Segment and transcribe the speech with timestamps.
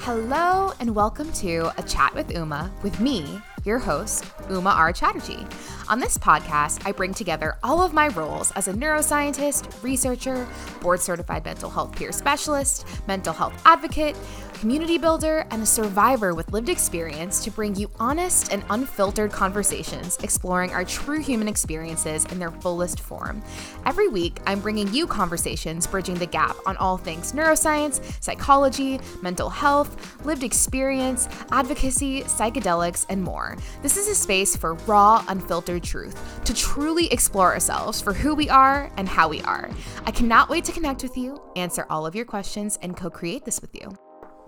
[0.00, 4.92] Hello, and welcome to A Chat with Uma with me, your host, Uma R.
[4.92, 5.46] Chatterjee.
[5.88, 10.48] On this podcast, I bring together all of my roles as a neuroscientist, researcher,
[10.80, 14.16] board certified mental health peer specialist, mental health advocate,
[14.58, 20.18] community builder, and a survivor with lived experience to bring you honest and unfiltered conversations
[20.22, 23.40] exploring our true human experiences in their fullest form.
[23.86, 29.48] Every week, I'm bringing you conversations bridging the gap on all things neuroscience, psychology, mental
[29.48, 33.56] health, lived experience, advocacy, psychedelics, and more.
[33.80, 38.48] This is a space for raw, unfiltered truth to truly explore ourselves for who we
[38.48, 39.70] are and how we are.
[40.04, 43.44] I cannot wait to connect with you, answer all of your questions, and co create
[43.44, 43.96] this with you.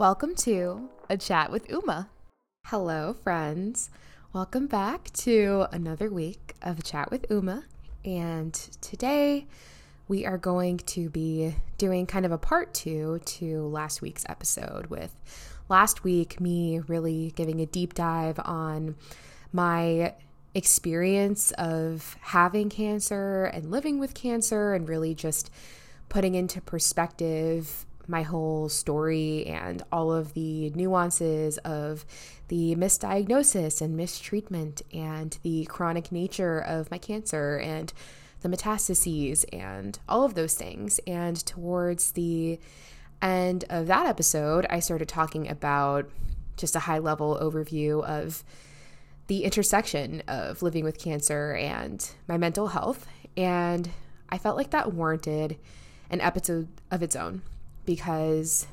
[0.00, 2.08] Welcome to A Chat with Uma.
[2.64, 3.90] Hello, friends.
[4.32, 7.64] Welcome back to another week of A Chat with Uma.
[8.02, 9.46] And today
[10.08, 14.86] we are going to be doing kind of a part two to last week's episode,
[14.86, 15.14] with
[15.68, 18.96] last week me really giving a deep dive on
[19.52, 20.14] my
[20.54, 25.50] experience of having cancer and living with cancer and really just
[26.08, 32.04] putting into perspective my whole story and all of the nuances of
[32.48, 37.92] the misdiagnosis and mistreatment and the chronic nature of my cancer and
[38.40, 40.98] the metastases and all of those things.
[41.06, 42.58] And towards the
[43.22, 46.10] end of that episode, I started talking about
[46.56, 48.42] just a high level overview of
[49.28, 53.06] the intersection of living with cancer and my mental health.
[53.36, 53.88] And
[54.28, 55.56] I felt like that warranted
[56.10, 57.42] an episode of its own
[57.90, 58.68] because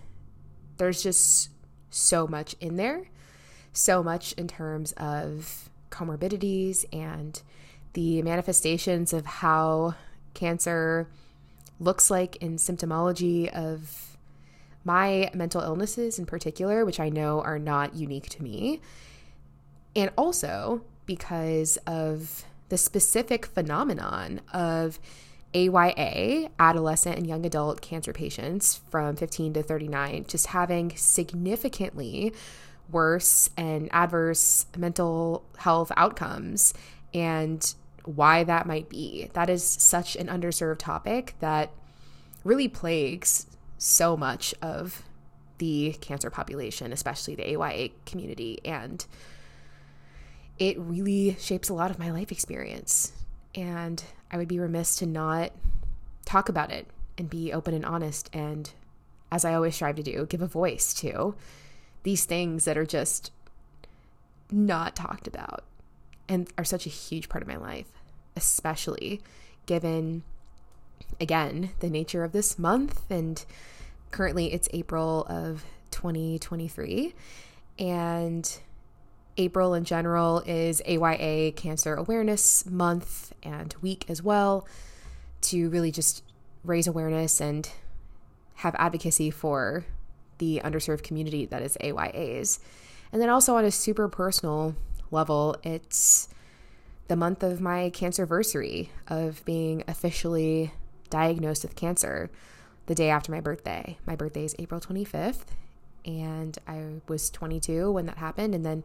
[0.78, 1.50] there's just
[1.90, 3.06] so much in there,
[3.74, 7.42] so much in terms of comorbidities and
[7.94, 9.96] the manifestations of how
[10.36, 11.08] cancer
[11.80, 14.20] looks like in symptomology of
[14.84, 18.82] my mental illnesses in particular, which I know are not unique to me.
[19.96, 25.00] And also because of the specific phenomenon of
[25.56, 32.34] AYA, adolescent and young adult cancer patients from 15 to 39, just having significantly
[32.90, 36.74] worse and adverse mental health outcomes
[37.14, 37.74] and
[38.06, 39.30] why that might be.
[39.34, 41.72] That is such an underserved topic that
[42.44, 43.48] really plagues
[43.78, 45.04] so much of
[45.58, 48.60] the cancer population, especially the AYA community.
[48.64, 49.06] And
[50.60, 53.12] it really shapes a lot of my life experience.
[53.56, 55.52] And I would be remiss to not
[56.26, 58.72] talk about it and be open and honest and
[59.32, 61.36] as I always strive to do, give a voice to
[62.04, 63.32] these things that are just
[64.50, 65.64] not talked about
[66.30, 67.92] and are such a huge part of my life,
[68.36, 69.22] especially
[69.66, 70.24] given
[71.20, 73.46] again the nature of this month and
[74.12, 77.14] currently it's April of 2023
[77.80, 78.60] and
[79.38, 84.68] April in general is AYA Cancer Awareness Month and week as well
[85.42, 86.24] to really just
[86.64, 87.70] raise awareness and
[88.56, 89.86] have advocacy for
[90.40, 92.60] the underserved community that is AYAs.
[93.12, 94.76] And then also on a super personal
[95.12, 96.28] level, it's
[97.08, 100.74] the month of my cancer anniversary of being officially
[101.10, 102.30] diagnosed with cancer
[102.88, 103.98] the day after my birthday.
[104.06, 105.46] My birthday is April 25th,
[106.06, 108.56] and I was 22 when that happened.
[108.56, 108.84] And then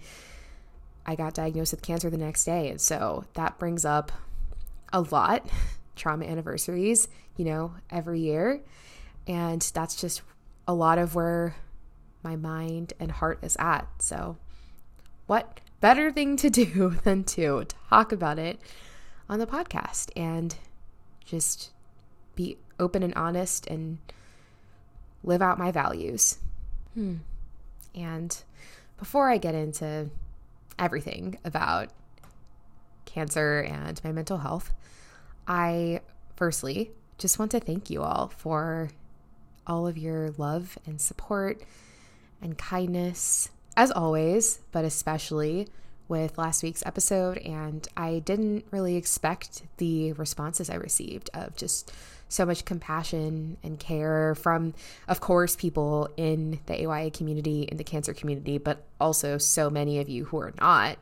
[1.04, 2.68] I got diagnosed with cancer the next day.
[2.70, 4.12] And so that brings up
[4.92, 5.48] a lot
[5.96, 8.60] trauma anniversaries, you know, every year.
[9.26, 10.22] And that's just
[10.66, 11.56] a lot of where
[12.22, 13.86] my mind and heart is at.
[13.98, 14.36] So,
[15.26, 18.60] what better thing to do than to talk about it
[19.28, 20.56] on the podcast and
[21.24, 21.70] just
[22.34, 23.98] be open and honest and
[25.22, 26.38] live out my values.
[26.94, 27.16] Hmm.
[27.94, 28.36] And
[28.98, 30.10] before I get into
[30.78, 31.91] everything about
[33.05, 34.73] cancer and my mental health,
[35.46, 36.00] I
[36.37, 38.91] firstly just want to thank you all for
[39.67, 41.62] all of your love and support
[42.41, 45.69] and kindness, as always, but especially
[46.08, 47.38] with last week's episode.
[47.38, 51.93] And I didn't really expect the responses I received of just
[52.32, 54.73] so much compassion and care from,
[55.06, 59.99] of course, people in the AYA community, in the cancer community, but also so many
[59.99, 60.96] of you who are not.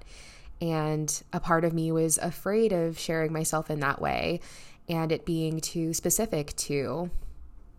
[0.60, 4.40] And a part of me was afraid of sharing myself in that way
[4.88, 7.10] and it being too specific to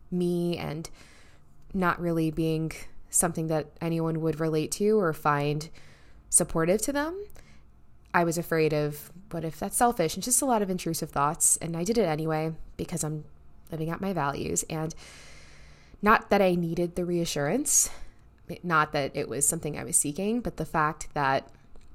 [0.10, 0.90] me and
[1.74, 2.72] not really being
[3.10, 5.70] something that anyone would relate to or find
[6.30, 7.22] supportive to them.
[8.14, 11.58] I was afraid of what if that's selfish and just a lot of intrusive thoughts.
[11.58, 13.26] And I did it anyway because I'm
[13.72, 14.64] living out my values.
[14.70, 14.94] And
[16.02, 17.90] Not that I needed the reassurance,
[18.64, 21.48] not that it was something I was seeking, but the fact that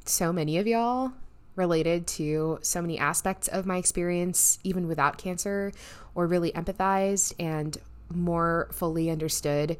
[0.04, 1.12] so many of y'all
[1.56, 5.72] related to so many aspects of my experience, even without cancer,
[6.14, 7.78] or really empathized and
[8.10, 9.76] more fully understood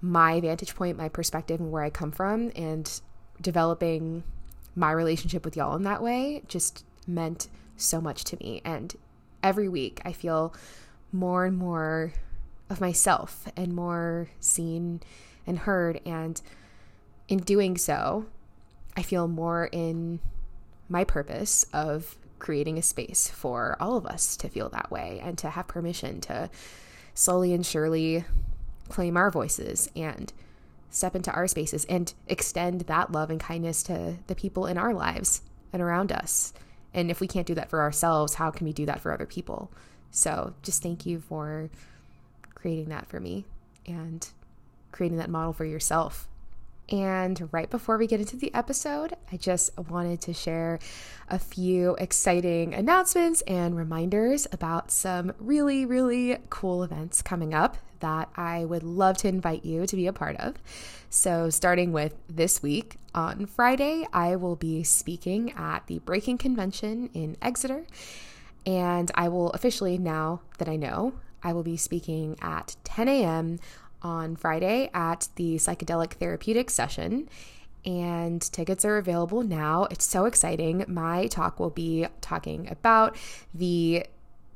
[0.00, 3.00] my vantage point, my perspective, and where I come from, and
[3.40, 4.24] developing
[4.74, 8.60] my relationship with y'all in that way just meant so much to me.
[8.64, 8.96] And
[9.42, 10.52] every week I feel
[11.12, 12.12] more and more
[12.70, 15.00] of myself and more seen
[15.46, 16.00] and heard.
[16.06, 16.40] And
[17.28, 18.26] in doing so,
[18.96, 20.20] I feel more in
[20.88, 25.38] my purpose of creating a space for all of us to feel that way and
[25.38, 26.50] to have permission to
[27.14, 28.24] slowly and surely
[28.88, 30.32] claim our voices and
[30.90, 34.92] step into our spaces and extend that love and kindness to the people in our
[34.92, 35.42] lives
[35.72, 36.52] and around us.
[36.92, 39.24] And if we can't do that for ourselves, how can we do that for other
[39.24, 39.70] people?
[40.12, 41.70] So just thank you for
[42.54, 43.44] creating that for me
[43.86, 44.28] and
[44.92, 46.28] creating that model for yourself.
[46.88, 50.78] And right before we get into the episode, I just wanted to share
[51.28, 58.28] a few exciting announcements and reminders about some really, really cool events coming up that
[58.36, 60.56] I would love to invite you to be a part of.
[61.08, 67.10] So, starting with this week, on Friday, I will be speaking at the Breaking Convention
[67.14, 67.84] in Exeter.
[68.66, 73.58] And I will officially, now that I know, I will be speaking at 10 a.m.
[74.02, 77.28] on Friday at the Psychedelic therapeutic session.
[77.84, 79.88] And tickets are available now.
[79.90, 80.84] It's so exciting.
[80.86, 83.16] My talk will be talking about
[83.52, 84.06] the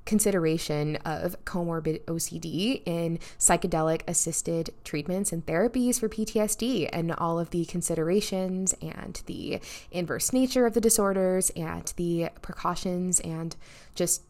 [0.07, 7.51] consideration of comorbid OCD in psychedelic assisted treatments and therapies for PTSD and all of
[7.51, 9.61] the considerations and the
[9.91, 13.57] inverse nature of the disorders and the precautions and
[13.95, 14.23] just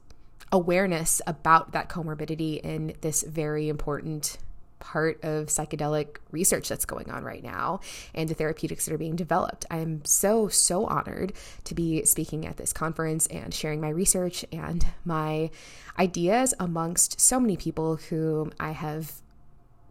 [0.50, 4.38] awareness about that comorbidity in this very important
[4.86, 7.80] part of psychedelic research that's going on right now
[8.14, 9.66] and the therapeutics that are being developed.
[9.68, 11.32] I am so, so honored
[11.64, 15.50] to be speaking at this conference and sharing my research and my
[15.98, 19.10] ideas amongst so many people whom I have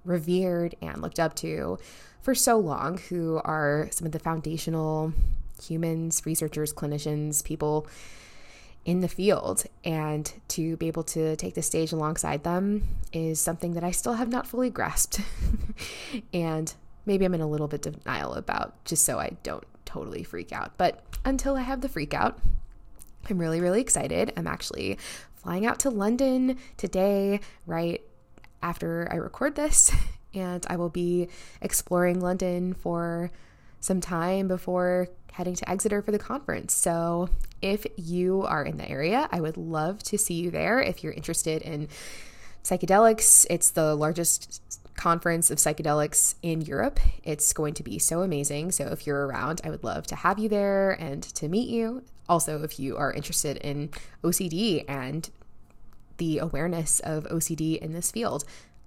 [0.05, 1.77] revered and looked up to
[2.21, 5.11] for so long, who are some of the foundational
[5.61, 7.85] humans, researchers, clinicians, people
[8.85, 13.73] in the field and to be able to take the stage alongside them is something
[13.73, 15.21] that I still have not fully grasped.
[16.33, 16.71] and
[17.05, 20.77] maybe I'm in a little bit denial about just so I don't totally freak out.
[20.77, 22.39] But until I have the freak out,
[23.27, 24.31] I'm really, really excited.
[24.37, 24.99] I'm actually
[25.35, 28.01] flying out to London today, right
[28.61, 29.91] after I record this,
[30.33, 31.29] and I will be
[31.59, 33.31] exploring London for
[33.79, 36.73] some time before heading to Exeter for the conference.
[36.73, 37.29] So
[37.61, 40.81] if you are in the area, I would love to see you there.
[40.81, 41.89] If you're interested in
[42.63, 44.61] psychedelics, it's the largest
[44.95, 46.99] conference of psychedelics in Europe.
[47.23, 48.71] It's going to be so amazing.
[48.71, 52.03] So if you're around, I would love to have you there and to meet you.
[52.27, 53.89] Also, if you are interested in
[54.23, 55.29] OCD and
[56.17, 58.45] the awareness of OCD in this field,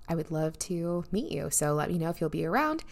[0.09, 1.51] I would love to meet you.
[1.51, 2.85] So let me know if you'll be around.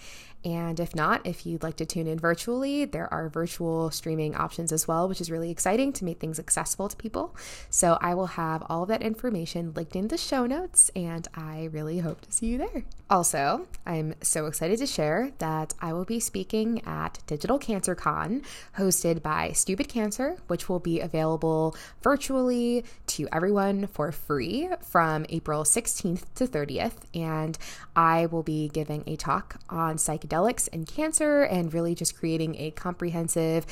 [0.47, 4.71] And if not, if you'd like to tune in virtually, there are virtual streaming options
[4.71, 7.35] as well, which is really exciting to make things accessible to people.
[7.69, 11.69] So I will have all of that information linked in the show notes, and I
[11.73, 12.85] really hope to see you there.
[13.11, 18.43] Also, I'm so excited to share that I will be speaking at Digital Cancer Con,
[18.79, 25.65] hosted by Stupid Cancer, which will be available virtually to everyone for free from April
[25.65, 26.99] 16th to 30th.
[27.15, 27.59] And
[27.97, 32.57] I will be giving a talk on psychedelics psychedelics and cancer, and really just creating
[32.59, 33.67] a comprehensive,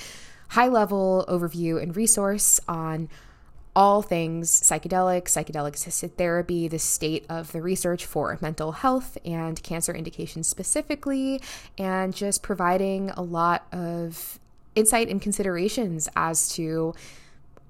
[0.50, 3.08] high level overview and resource on
[3.76, 9.60] all things psychedelic, psychedelic assisted therapy, the state of the research for mental health and
[9.64, 11.40] cancer indications specifically,
[11.76, 14.38] and just providing a lot of
[14.76, 16.94] insight and considerations as to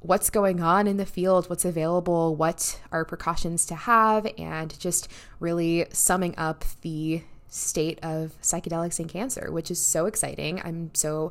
[0.01, 5.09] what's going on in the field, what's available, what are precautions to have, and just
[5.41, 7.23] really summing up the
[7.55, 10.61] state of psychedelics and cancer, which is so exciting.
[10.65, 11.31] I'm so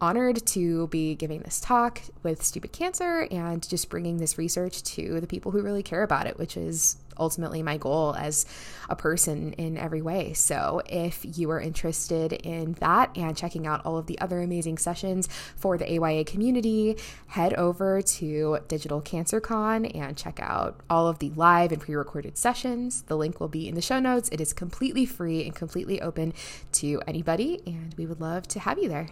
[0.00, 5.20] honored to be giving this talk with Stupid Cancer and just bringing this research to
[5.20, 8.46] the people who really care about it, which is ultimately my goal as
[8.88, 10.32] a person in every way.
[10.32, 14.78] So, if you are interested in that and checking out all of the other amazing
[14.78, 21.08] sessions for the AYA community, head over to Digital Cancer Con and check out all
[21.08, 23.02] of the live and pre recorded sessions.
[23.02, 24.28] The link will be in the show notes.
[24.30, 26.32] It is completely free and completely open
[26.72, 29.08] to anybody, and we would love to have you there.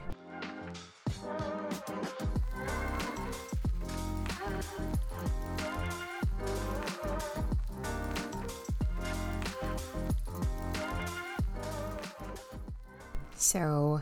[13.46, 14.00] So,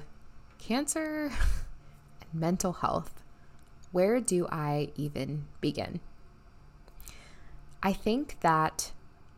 [0.57, 1.31] cancer
[2.23, 3.23] and mental health.
[3.93, 6.01] Where do I even begin?
[7.83, 8.93] I think that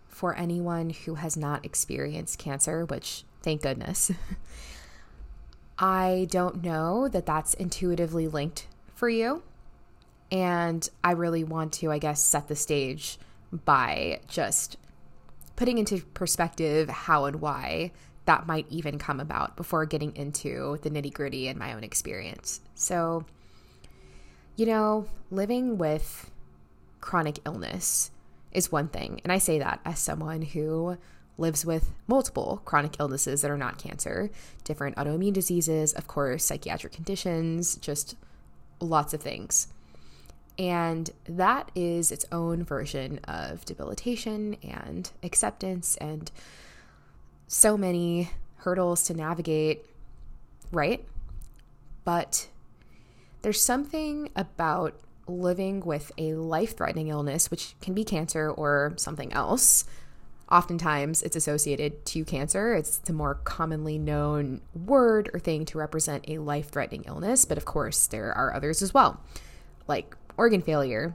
[0.07, 4.13] for anyone who has not experienced cancer, which thank goodness,
[5.81, 9.43] I don't know that that's intuitively linked for you.
[10.31, 13.19] And I really want to, I guess, set the stage
[13.51, 14.77] by just
[15.57, 17.91] putting into perspective how and why
[18.27, 22.61] that might even come about before getting into the nitty gritty and my own experience.
[22.75, 23.25] So,
[24.57, 26.31] you know, living with
[27.01, 28.11] chronic illness
[28.53, 29.21] is one thing.
[29.23, 30.99] And I say that as someone who
[31.39, 34.31] lives with multiple chronic illnesses that are not cancer,
[34.65, 38.17] different autoimmune diseases, of course, psychiatric conditions, just
[38.81, 39.69] lots of things.
[40.59, 46.31] And that is its own version of debilitation and acceptance and
[47.47, 49.85] so many hurdles to navigate,
[50.73, 51.05] right?
[52.05, 52.49] But
[53.43, 54.95] there's something about
[55.29, 59.85] living with a life threatening illness, which can be cancer or something else.
[60.51, 62.75] Oftentimes, it's associated to cancer.
[62.75, 67.59] It's the more commonly known word or thing to represent a life threatening illness, but
[67.59, 69.21] of course, there are others as well,
[69.89, 71.15] like organ failure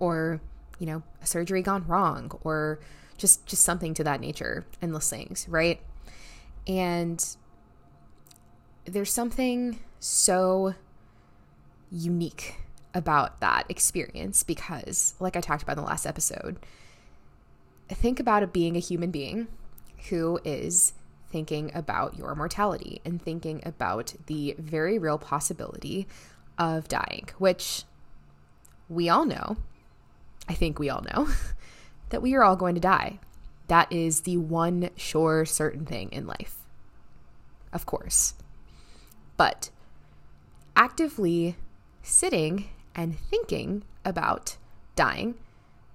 [0.00, 0.40] or,
[0.80, 2.80] you know, a surgery gone wrong or
[3.22, 5.80] just just something to that nature endless things right?
[6.66, 7.24] And
[8.84, 10.74] there's something so
[11.90, 12.56] unique
[12.94, 16.58] about that experience because, like I talked about in the last episode,
[17.88, 19.46] think about it being a human being
[20.08, 20.92] who is
[21.30, 26.06] thinking about your mortality and thinking about the very real possibility
[26.58, 27.84] of dying, which
[28.88, 29.56] we all know,
[30.48, 31.28] I think we all know,
[32.12, 33.18] that we are all going to die.
[33.66, 36.58] That is the one sure certain thing in life.
[37.72, 38.34] Of course.
[39.36, 39.70] But
[40.76, 41.56] actively
[42.02, 44.56] sitting and thinking about
[44.94, 45.34] dying,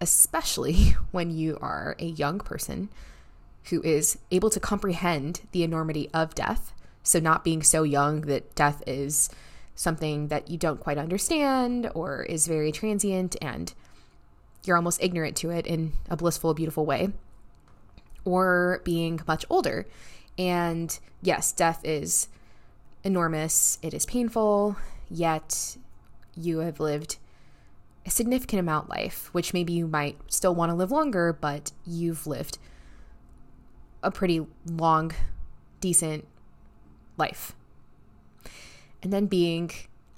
[0.02, 2.90] especially when you are a young person
[3.66, 6.74] who is able to comprehend the enormity of death.
[7.04, 9.30] So, not being so young that death is
[9.76, 13.74] something that you don't quite understand or is very transient and
[14.68, 17.12] you're almost ignorant to it in a blissful, beautiful way,
[18.26, 19.88] or being much older.
[20.38, 22.28] And yes, death is
[23.04, 24.76] enormous, it is painful,
[25.10, 25.78] yet
[26.36, 27.18] you have lived
[28.06, 32.28] a significant amount life, which maybe you might still want to live longer, but you've
[32.28, 32.58] lived
[34.04, 35.12] a pretty long,
[35.82, 36.28] decent
[37.18, 37.56] life.
[39.02, 39.72] And then being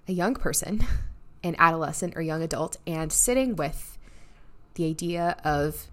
[0.08, 0.86] a young person,
[1.44, 3.98] an adolescent or young adult, and sitting with
[4.80, 5.88] the idea of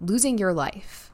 [0.00, 1.12] losing your life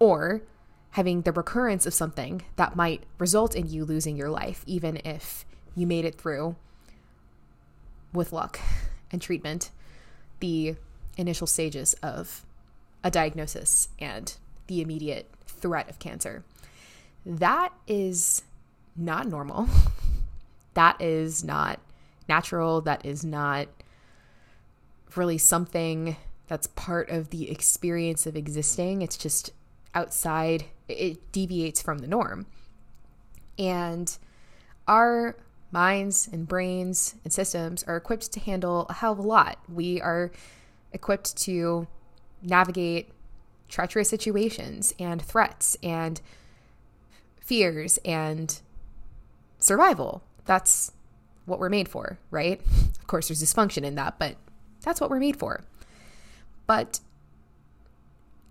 [0.00, 0.42] or
[0.90, 5.44] having the recurrence of something that might result in you losing your life, even if
[5.76, 6.56] you made it through
[8.12, 8.58] with luck
[9.12, 9.70] and treatment
[10.40, 10.74] the
[11.16, 12.44] initial stages of
[13.04, 14.34] a diagnosis and
[14.66, 16.42] the immediate threat of cancer.
[17.24, 18.42] That is
[18.96, 19.68] not normal.
[20.74, 21.78] that is not
[22.28, 22.80] natural.
[22.80, 23.68] That is not
[25.16, 26.16] really something
[26.48, 29.02] that's part of the experience of existing.
[29.02, 29.50] It's just
[29.94, 32.46] outside, it deviates from the norm.
[33.58, 34.16] And
[34.86, 35.36] our
[35.70, 39.58] minds and brains and systems are equipped to handle a hell of a lot.
[39.68, 40.30] We are
[40.92, 41.86] equipped to
[42.42, 43.10] navigate
[43.68, 46.20] treacherous situations and threats and
[47.40, 48.60] fears and
[49.58, 50.22] survival.
[50.44, 50.92] That's
[51.46, 52.60] what we're made for, right?
[53.00, 54.36] Of course, there's dysfunction in that, but
[54.82, 55.62] that's what we're made for.
[56.66, 57.00] But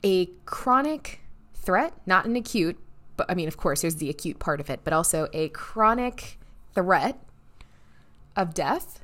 [0.03, 1.21] a chronic
[1.53, 2.77] threat, not an acute,
[3.17, 6.39] but I mean, of course, there's the acute part of it, but also a chronic
[6.73, 7.19] threat
[8.35, 9.03] of death,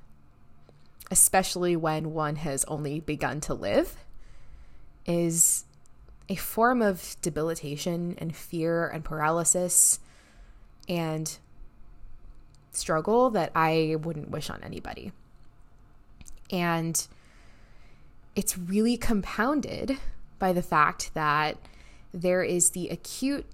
[1.11, 3.97] especially when one has only begun to live,
[5.05, 5.65] is
[6.29, 9.99] a form of debilitation and fear and paralysis
[10.89, 11.37] and
[12.71, 15.11] struggle that I wouldn't wish on anybody.
[16.51, 17.07] And
[18.37, 19.97] it's really compounded
[20.37, 21.57] by the fact that
[22.13, 23.47] there is the acute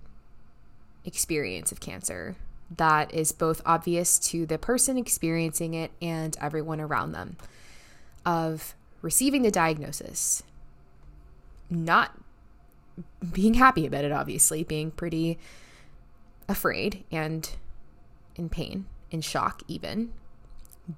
[1.06, 2.36] experience of cancer
[2.76, 7.38] that is both obvious to the person experiencing it and everyone around them
[8.26, 10.44] of receiving the diagnosis,
[11.70, 12.18] not
[13.32, 15.40] being happy about it, obviously, being pretty
[16.50, 17.52] afraid and
[18.36, 20.12] in pain, in shock, even,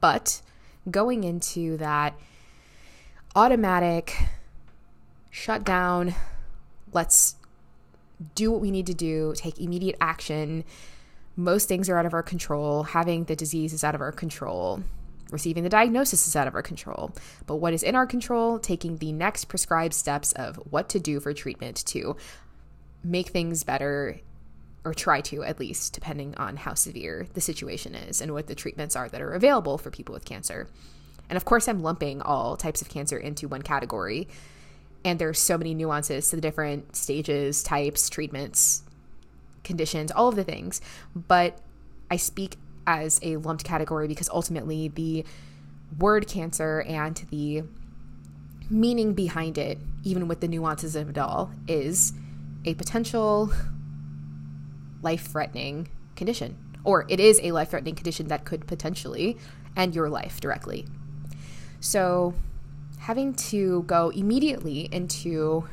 [0.01, 0.41] but
[0.89, 2.15] going into that
[3.35, 4.17] automatic
[5.29, 6.15] shut down,
[6.93, 7.35] let's
[8.33, 10.63] do what we need to do, take immediate action.
[11.35, 12.83] Most things are out of our control.
[12.83, 14.81] Having the disease is out of our control.
[15.31, 17.11] Receiving the diagnosis is out of our control.
[17.45, 21.19] But what is in our control, taking the next prescribed steps of what to do
[21.19, 22.15] for treatment to
[23.03, 24.19] make things better
[24.85, 28.55] or try to at least, depending on how severe the situation is and what the
[28.55, 30.67] treatments are that are available for people with cancer.
[31.29, 34.27] And of course, I'm lumping all types of cancer into one category.
[35.03, 38.83] And there's so many nuances to the different stages, types, treatments,
[39.63, 40.81] conditions, all of the things.
[41.15, 41.59] But
[42.09, 45.25] I speak as a lumped category because ultimately the
[45.99, 47.63] word cancer and the
[48.69, 52.13] meaning behind it, even with the nuances of it all, is
[52.65, 53.51] a potential
[55.01, 59.37] life threatening condition, or it is a life threatening condition that could potentially
[59.77, 60.85] end your life directly.
[61.85, 62.33] So,
[62.97, 65.69] having to go immediately into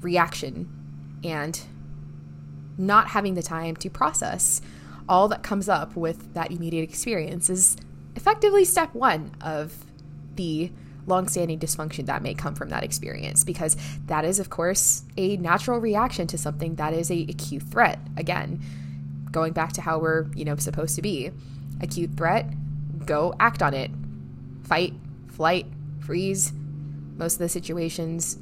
[0.00, 0.68] reaction
[1.24, 1.60] and
[2.78, 4.62] not having the time to process
[5.08, 7.76] all that comes up with that immediate experience is
[8.14, 9.84] effectively step one of
[10.36, 10.70] the
[11.08, 13.76] longstanding dysfunction that may come from that experience because
[14.06, 17.98] that is of course a natural reaction to something that is a acute threat.
[18.16, 18.62] Again
[19.32, 21.32] going back to how we're you know supposed to be
[21.80, 22.46] acute threat
[23.04, 23.90] go act on it
[24.72, 24.94] fight
[25.28, 25.66] flight
[26.00, 26.52] freeze
[27.16, 28.36] most of the situations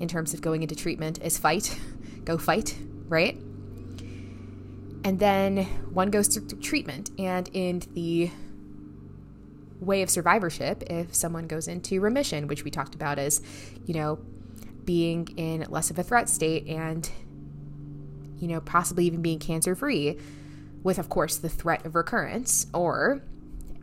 [0.00, 1.78] in terms of going into treatment is fight
[2.24, 2.76] go fight
[3.10, 3.36] right?
[5.04, 8.30] And then one goes through treatment and in the
[9.80, 13.42] way of survivorship if someone goes into remission, which we talked about as,
[13.86, 14.18] you know,
[14.84, 17.10] being in less of a threat state and,
[18.38, 20.18] you know, possibly even being cancer free,
[20.82, 23.22] with, of course, the threat of recurrence, or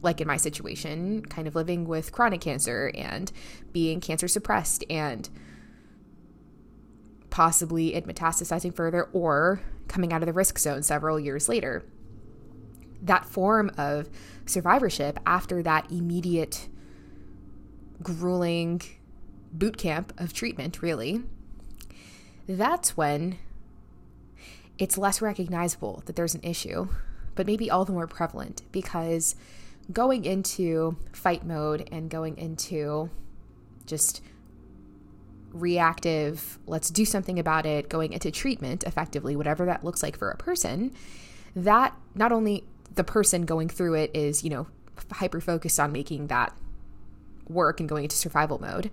[0.02, 3.32] like in my situation, kind of living with chronic cancer and
[3.72, 5.30] being cancer suppressed and
[7.30, 11.84] possibly it metastasizing further or coming out of the risk zone several years later.
[13.02, 14.10] That form of
[14.46, 16.68] survivorship after that immediate
[18.02, 18.82] grueling
[19.52, 21.24] boot camp of treatment, really,
[22.48, 23.38] that's when
[24.78, 26.88] it's less recognizable that there's an issue,
[27.36, 29.36] but maybe all the more prevalent because
[29.92, 33.10] going into fight mode and going into
[33.86, 34.22] just
[35.54, 40.30] reactive, let's do something about it, going into treatment effectively, whatever that looks like for
[40.30, 40.92] a person,
[41.56, 42.64] that not only
[42.96, 44.68] the person going through it is, you know,
[45.12, 46.56] hyper focused on making that
[47.48, 48.92] work and going into survival mode,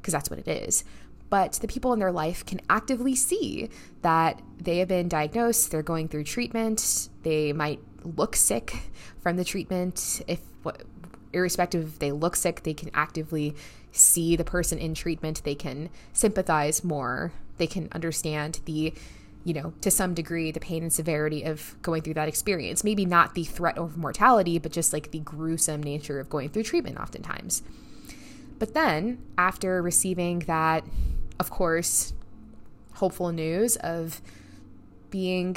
[0.00, 0.84] because that's what it is.
[1.30, 3.68] But the people in their life can actively see
[4.02, 8.74] that they have been diagnosed, they're going through treatment, they might look sick
[9.20, 10.22] from the treatment.
[10.26, 10.82] If, what,
[11.32, 13.54] irrespective if they look sick, they can actively
[13.92, 18.94] see the person in treatment, they can sympathize more, they can understand the
[19.44, 22.84] you know, to some degree, the pain and severity of going through that experience.
[22.84, 26.64] Maybe not the threat of mortality, but just like the gruesome nature of going through
[26.64, 27.62] treatment, oftentimes.
[28.58, 30.84] But then, after receiving that,
[31.38, 32.12] of course,
[32.94, 34.20] hopeful news of
[35.10, 35.56] being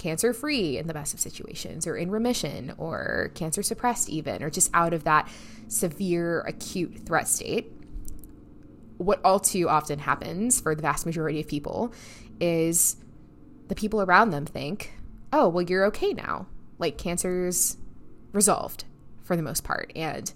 [0.00, 4.50] cancer free in the best of situations, or in remission, or cancer suppressed, even, or
[4.50, 5.28] just out of that
[5.68, 7.70] severe acute threat state,
[8.96, 11.92] what all too often happens for the vast majority of people
[12.40, 12.96] is
[13.68, 14.92] the people around them think,
[15.32, 16.46] oh, well, you're okay now.
[16.78, 17.76] Like cancer's
[18.32, 18.84] resolved
[19.22, 19.92] for the most part.
[19.94, 20.32] And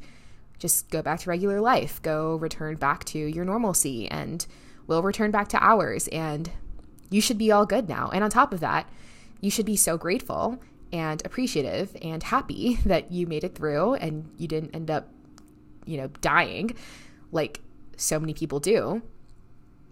[0.59, 4.47] just go back to regular life, go return back to your normalcy, and
[4.87, 6.09] we'll return back to ours.
[6.09, 6.51] And
[7.11, 8.11] you should be all good now.
[8.15, 8.89] And on top of that,
[9.45, 10.59] you should be so grateful
[10.91, 15.09] and appreciative and happy that you made it through and you didn't end up,
[15.85, 16.75] you know, dying
[17.31, 17.61] like
[17.97, 19.03] so many people do.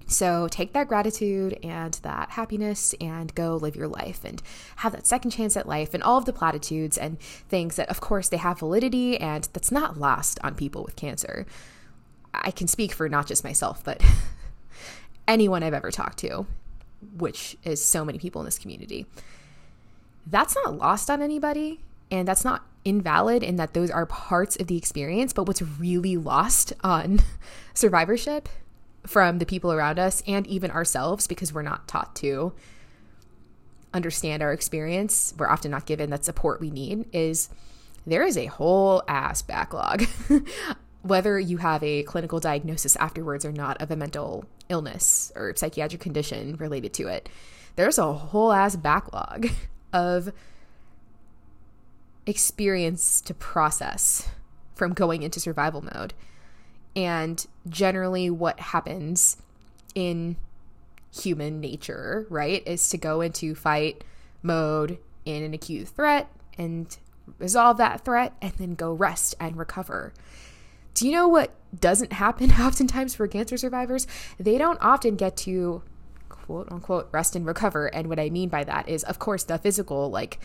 [0.06, 4.42] So take that gratitude and that happiness and go live your life and
[4.76, 8.00] have that second chance at life and all of the platitudes and things that, of
[8.00, 11.46] course, they have validity and that's not lost on people with cancer.
[12.34, 14.02] I can speak for not just myself, but
[15.28, 16.46] anyone I've ever talked to,
[17.16, 19.06] which is so many people in this community.
[20.26, 21.80] That's not lost on anybody
[22.10, 26.16] and that's not invalid in that those are parts of the experience, but what's really
[26.16, 27.20] lost on
[27.74, 28.48] survivorship
[29.06, 32.52] from the people around us and even ourselves because we're not taught to
[33.94, 35.34] understand our experience.
[35.36, 37.06] We're often not given that support we need.
[37.12, 37.48] Is
[38.06, 40.04] there is a whole ass backlog,
[41.02, 46.00] whether you have a clinical diagnosis afterwards or not of a mental illness or psychiatric
[46.00, 47.28] condition related to it.
[47.76, 49.48] There's a whole ass backlog
[49.92, 50.32] of
[52.26, 54.28] experience to process
[54.74, 56.14] from going into survival mode
[56.94, 59.36] and generally what happens
[59.94, 60.36] in
[61.14, 62.62] human nature, right?
[62.66, 64.04] Is to go into fight
[64.42, 66.28] mode in an acute threat
[66.58, 66.96] and
[67.38, 70.12] resolve that threat and then go rest and recover.
[70.94, 74.06] Do you know what doesn't happen oftentimes for cancer survivors?
[74.38, 75.82] They don't often get to
[76.42, 77.86] quote unquote rest and recover.
[77.86, 80.38] And what I mean by that is, of course, the physical, like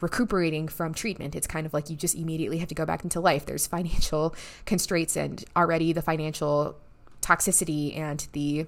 [0.00, 1.34] recuperating from treatment.
[1.34, 3.46] It's kind of like you just immediately have to go back into life.
[3.46, 6.76] There's financial constraints and already the financial
[7.20, 8.66] toxicity and the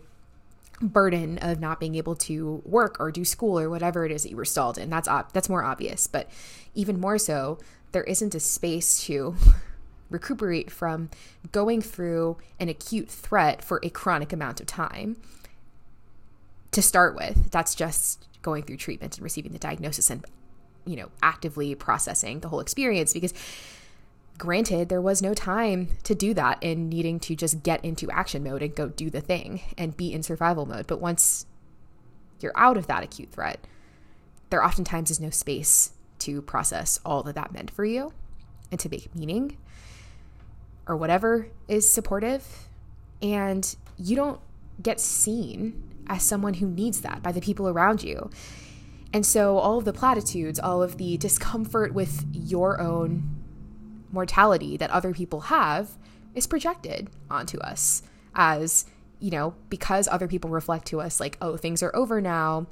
[0.83, 4.31] burden of not being able to work or do school or whatever it is that
[4.31, 4.91] you were stalled in.
[4.91, 6.29] That's that's more obvious, but
[6.75, 7.59] even more so,
[7.93, 9.35] there isn't a space to
[10.11, 11.11] recuperate from
[11.53, 15.17] going through an acute threat for a chronic amount of time.
[16.73, 20.25] To start with, that's just going through treatment and receiving the diagnosis and
[20.87, 23.35] you know, actively processing the whole experience because
[24.39, 28.43] granted there was no time to do that and needing to just get into action
[28.43, 30.87] mode and go do the thing and be in survival mode.
[30.87, 31.45] But once
[32.41, 33.67] you're out of that acute threat
[34.51, 38.13] there oftentimes is no space to process all that that meant for you
[38.71, 39.57] and to make meaning
[40.87, 42.69] or whatever is supportive.
[43.23, 44.41] And you don't
[44.83, 48.31] get seen as someone who needs that by the people around you
[49.13, 53.29] and so all of the platitudes, all of the discomfort with your own
[54.13, 55.91] mortality that other people have
[56.35, 58.03] is projected onto us
[58.35, 58.87] as,
[59.19, 62.67] you know, because other people reflect to us like, oh, things are over now.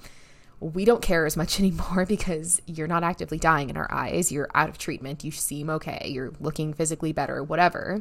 [0.61, 4.31] We don't care as much anymore because you're not actively dying in our eyes.
[4.31, 5.25] You're out of treatment.
[5.25, 6.09] You seem okay.
[6.09, 8.01] You're looking physically better, whatever.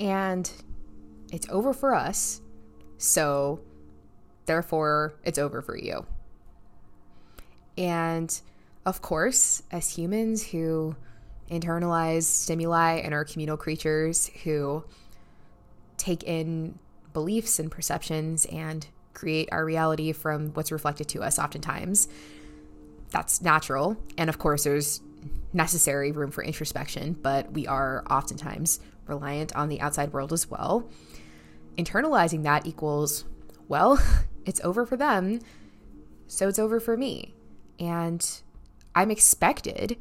[0.00, 0.50] And
[1.32, 2.40] it's over for us.
[2.98, 3.60] So
[4.50, 6.04] therefore, it's over for you.
[7.78, 8.40] And
[8.84, 10.96] of course, as humans who
[11.48, 14.82] internalize stimuli and are communal creatures who
[15.98, 16.76] take in
[17.12, 22.08] beliefs and perceptions and create our reality from what's reflected to us oftentimes,
[23.10, 23.96] that's natural.
[24.18, 25.00] And of course, there's
[25.52, 30.88] necessary room for introspection, but we are oftentimes reliant on the outside world as well.
[31.78, 33.24] Internalizing that equals,
[33.68, 33.96] well,
[34.46, 35.40] it's over for them,
[36.26, 37.34] so it's over for me.
[37.78, 38.26] And
[38.94, 39.96] I'm expected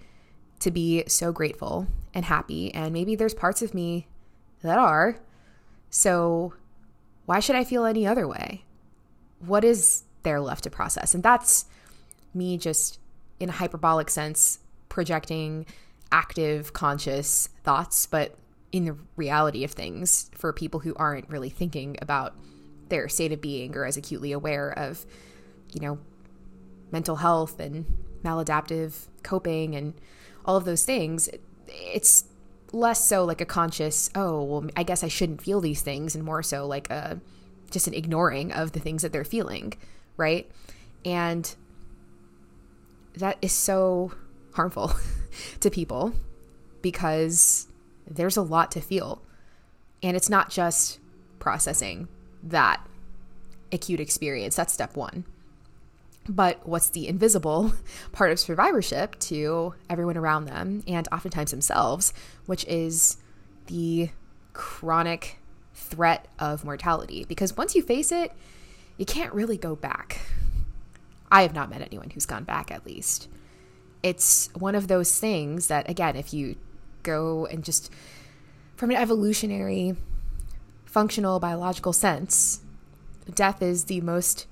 [0.59, 2.73] to be so grateful and happy.
[2.73, 4.07] And maybe there's parts of me
[4.61, 5.17] that are.
[5.89, 6.53] So
[7.25, 8.65] why should I feel any other way?
[9.39, 11.13] What is there left to process?
[11.13, 11.65] And that's
[12.33, 12.99] me just
[13.39, 15.65] in a hyperbolic sense projecting
[16.11, 18.35] active, conscious thoughts, but
[18.71, 22.35] in the reality of things for people who aren't really thinking about
[22.89, 25.05] their state of being or as acutely aware of,
[25.73, 25.99] you know,
[26.91, 27.85] mental health and
[28.23, 29.93] maladaptive coping and
[30.45, 31.29] all of those things,
[31.67, 32.25] it's
[32.71, 36.23] less so like a conscious, oh, well, I guess I shouldn't feel these things, and
[36.23, 37.19] more so like a
[37.71, 39.73] just an ignoring of the things that they're feeling,
[40.17, 40.49] right?
[41.05, 41.55] And
[43.15, 44.13] that is so
[44.53, 44.93] harmful
[45.59, 46.13] to people
[46.81, 47.67] because
[48.09, 49.21] there's a lot to feel.
[50.01, 50.99] And it's not just
[51.37, 52.07] processing
[52.43, 52.85] that
[53.71, 54.55] acute experience.
[54.55, 55.25] That's step one.
[56.27, 57.73] But what's the invisible
[58.11, 62.13] part of survivorship to everyone around them and oftentimes themselves,
[62.45, 63.17] which is
[63.67, 64.09] the
[64.53, 65.39] chronic
[65.73, 67.25] threat of mortality?
[67.27, 68.31] Because once you face it,
[68.97, 70.19] you can't really go back.
[71.31, 73.27] I have not met anyone who's gone back, at least.
[74.03, 76.55] It's one of those things that, again, if you
[77.03, 77.91] go and just
[78.75, 79.95] from an evolutionary,
[80.89, 82.61] functional, biological sense,
[83.35, 84.47] death is the most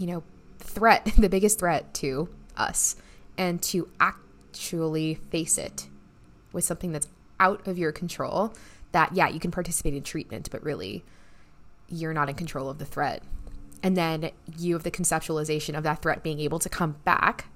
[0.00, 0.22] you know,
[0.58, 2.96] threat, the biggest threat to us,
[3.38, 5.88] and to actually face it
[6.52, 7.06] with something that's
[7.38, 8.52] out of your control.
[8.92, 11.04] That, yeah, you can participate in treatment, but really,
[11.88, 13.22] you're not in control of the threat.
[13.82, 17.46] And then you have the conceptualization of that threat being able to come back.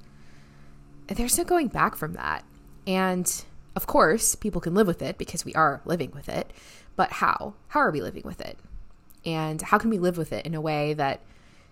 [1.08, 2.44] There's no going back from that.
[2.86, 3.44] And
[3.76, 6.50] of course, people can live with it because we are living with it.
[6.96, 7.54] But how?
[7.68, 8.58] How are we living with it?
[9.24, 11.20] And how can we live with it in a way that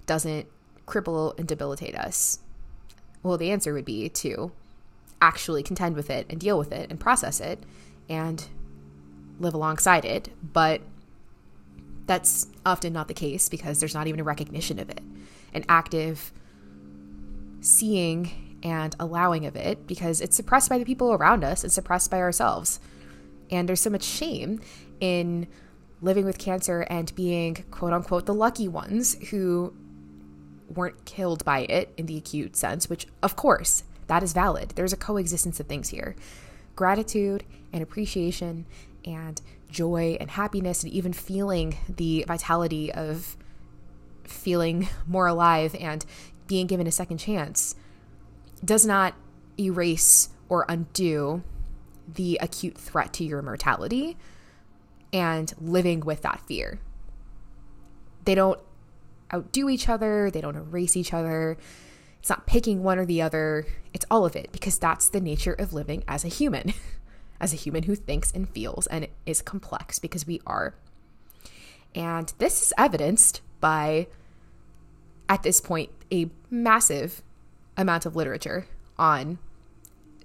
[0.06, 0.46] doesn't
[0.86, 2.40] cripple and debilitate us?
[3.22, 4.50] Well, the answer would be to
[5.20, 7.60] actually contend with it and deal with it and process it
[8.08, 8.48] and
[9.38, 10.30] live alongside it.
[10.42, 10.80] But
[12.06, 15.02] that's often not the case because there's not even a recognition of it,
[15.54, 16.32] an active
[17.60, 22.10] seeing and allowing of it because it's suppressed by the people around us, and suppressed
[22.10, 22.80] by ourselves.
[23.50, 24.60] And there's so much shame
[25.00, 25.46] in
[26.00, 29.74] living with cancer and being quote unquote the lucky ones who
[30.74, 34.70] weren't killed by it in the acute sense, which, of course, that is valid.
[34.70, 36.16] There's a coexistence of things here
[36.74, 38.64] gratitude and appreciation
[39.04, 43.36] and joy and happiness, and even feeling the vitality of
[44.24, 46.04] feeling more alive and
[46.46, 47.74] being given a second chance
[48.64, 49.14] does not
[49.58, 51.42] erase or undo
[52.06, 54.16] the acute threat to your mortality
[55.12, 56.78] and living with that fear.
[58.24, 58.60] They don't
[59.32, 61.56] outdo each other, they don't erase each other.
[62.20, 65.54] It's not picking one or the other, it's all of it because that's the nature
[65.54, 66.72] of living as a human,
[67.40, 70.74] as a human who thinks and feels and is complex because we are.
[71.94, 74.06] And this is evidenced by,
[75.28, 77.22] at this point, a massive
[77.76, 78.66] amount of literature
[78.98, 79.38] on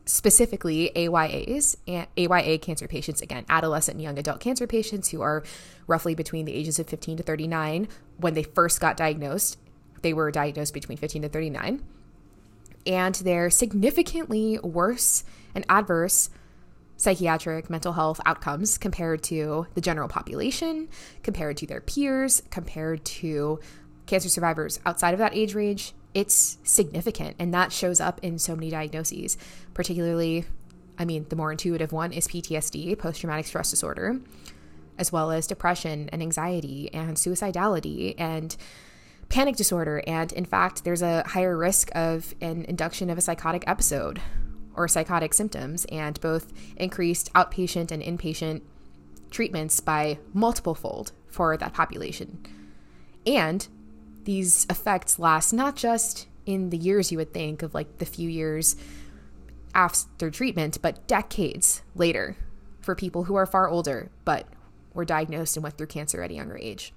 [0.05, 5.43] specifically AYAs and AYA cancer patients, again, adolescent and young adult cancer patients who are
[5.86, 9.57] roughly between the ages of 15 to 39 when they first got diagnosed.
[10.01, 11.83] They were diagnosed between 15 to 39.
[12.86, 16.29] And they're significantly worse and adverse
[16.95, 20.88] psychiatric mental health outcomes compared to the general population,
[21.21, 23.60] compared to their peers, compared to
[24.07, 27.36] cancer survivors outside of that age range, it's significant.
[27.38, 29.38] And that shows up in so many diagnoses,
[29.75, 30.45] particularly,
[30.97, 34.19] I mean, the more intuitive one is PTSD, post traumatic stress disorder,
[34.97, 38.58] as well as depression and anxiety and suicidality and
[39.30, 40.01] panic disorder.
[40.08, 44.19] And in fact, there's a higher risk of an induction of a psychotic episode
[44.73, 48.62] or psychotic symptoms, and both increased outpatient and inpatient
[49.30, 52.43] treatments by multiple fold for that population.
[53.27, 53.67] And
[54.27, 58.29] these effects last not just in the years you would think of like the few
[58.29, 58.75] years
[59.73, 62.35] after treatment, but decades later
[62.81, 64.45] for people who are far older but
[64.93, 66.93] were diagnosed and went through cancer at a younger age.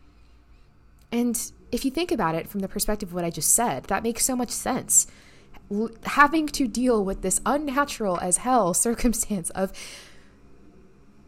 [1.13, 1.41] And
[1.71, 4.25] if you think about it from the perspective of what I just said, that makes
[4.25, 5.07] so much sense.
[5.71, 9.73] L- having to deal with this unnatural as hell circumstance of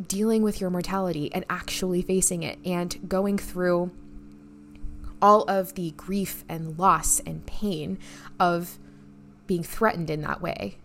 [0.04, 3.92] dealing with your mortality and actually facing it and going through
[5.22, 7.98] all of the grief and loss and pain
[8.38, 8.78] of
[9.46, 10.76] being threatened in that way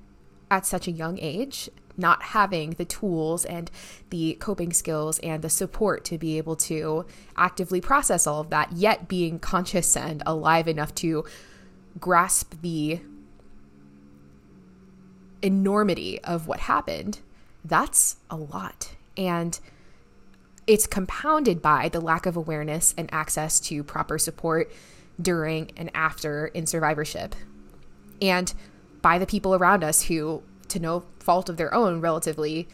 [0.50, 3.72] at such a young age, not having the tools and
[4.12, 8.72] the coping skills and the support to be able to actively process all of that,
[8.72, 11.26] yet being conscious and alive enough to
[12.00, 13.02] grasp the
[15.42, 17.20] enormity of what happened,
[17.66, 18.92] that's a lot.
[19.18, 19.60] And
[20.68, 24.72] it's compounded by the lack of awareness and access to proper support
[25.20, 27.36] during and after in survivorship,
[28.22, 28.54] and
[29.02, 32.68] by the people around us who, to no fault of their own, relatively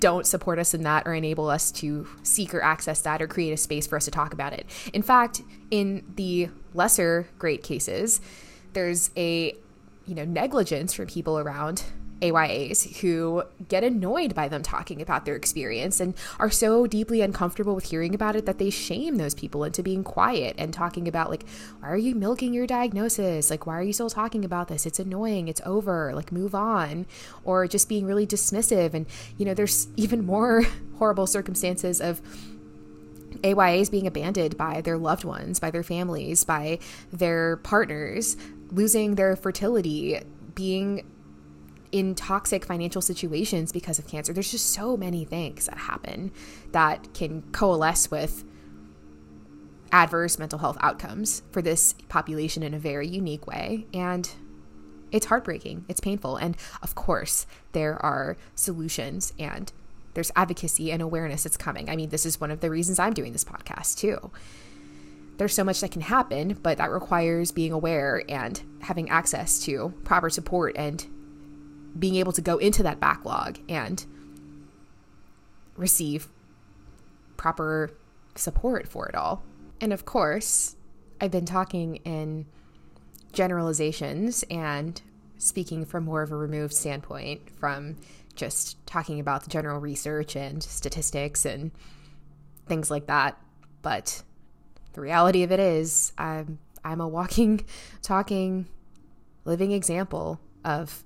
[0.00, 3.52] don't support us in that or enable us to seek or access that or create
[3.52, 4.66] a space for us to talk about it.
[4.92, 8.20] In fact, in the lesser great cases,
[8.72, 9.54] there's a
[10.06, 11.84] you know negligence from people around
[12.22, 17.74] AYAs who get annoyed by them talking about their experience and are so deeply uncomfortable
[17.74, 21.30] with hearing about it that they shame those people into being quiet and talking about,
[21.30, 21.44] like,
[21.80, 23.50] why are you milking your diagnosis?
[23.50, 24.86] Like, why are you still talking about this?
[24.86, 25.48] It's annoying.
[25.48, 26.14] It's over.
[26.14, 27.06] Like, move on.
[27.44, 28.94] Or just being really dismissive.
[28.94, 29.06] And,
[29.36, 30.64] you know, there's even more
[30.98, 32.20] horrible circumstances of
[33.42, 36.78] AYAs being abandoned by their loved ones, by their families, by
[37.12, 38.36] their partners,
[38.70, 40.20] losing their fertility,
[40.54, 41.04] being
[41.92, 44.32] in toxic financial situations because of cancer.
[44.32, 46.32] There's just so many things that happen
[46.72, 48.44] that can coalesce with
[49.92, 53.86] adverse mental health outcomes for this population in a very unique way.
[53.92, 54.28] And
[55.12, 56.36] it's heartbreaking, it's painful.
[56.36, 59.70] And of course, there are solutions and
[60.14, 61.90] there's advocacy and awareness that's coming.
[61.90, 64.30] I mean, this is one of the reasons I'm doing this podcast too.
[65.36, 69.92] There's so much that can happen, but that requires being aware and having access to
[70.04, 71.06] proper support and
[71.98, 74.04] being able to go into that backlog and
[75.76, 76.28] receive
[77.36, 77.90] proper
[78.34, 79.42] support for it all.
[79.80, 80.76] And of course,
[81.20, 82.46] I've been talking in
[83.32, 85.00] generalizations and
[85.38, 87.96] speaking from more of a removed standpoint from
[88.34, 91.72] just talking about the general research and statistics and
[92.66, 93.38] things like that.
[93.82, 94.22] But
[94.92, 97.64] the reality of it is, I'm I'm a walking,
[98.02, 98.66] talking,
[99.44, 101.04] living example of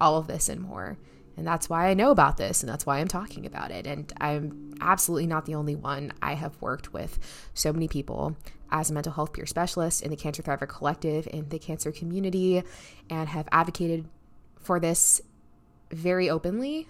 [0.00, 0.96] all of this and more.
[1.36, 3.86] And that's why I know about this and that's why I'm talking about it.
[3.86, 6.12] And I'm absolutely not the only one.
[6.22, 7.18] I have worked with
[7.52, 8.36] so many people
[8.70, 12.62] as a mental health peer specialist in the Cancer Thriver Collective, in the cancer community,
[13.10, 14.08] and have advocated
[14.58, 15.20] for this
[15.90, 16.88] very openly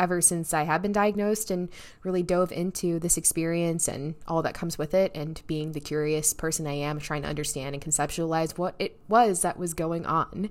[0.00, 1.68] ever since I have been diagnosed and
[2.02, 6.34] really dove into this experience and all that comes with it, and being the curious
[6.34, 10.50] person I am, trying to understand and conceptualize what it was that was going on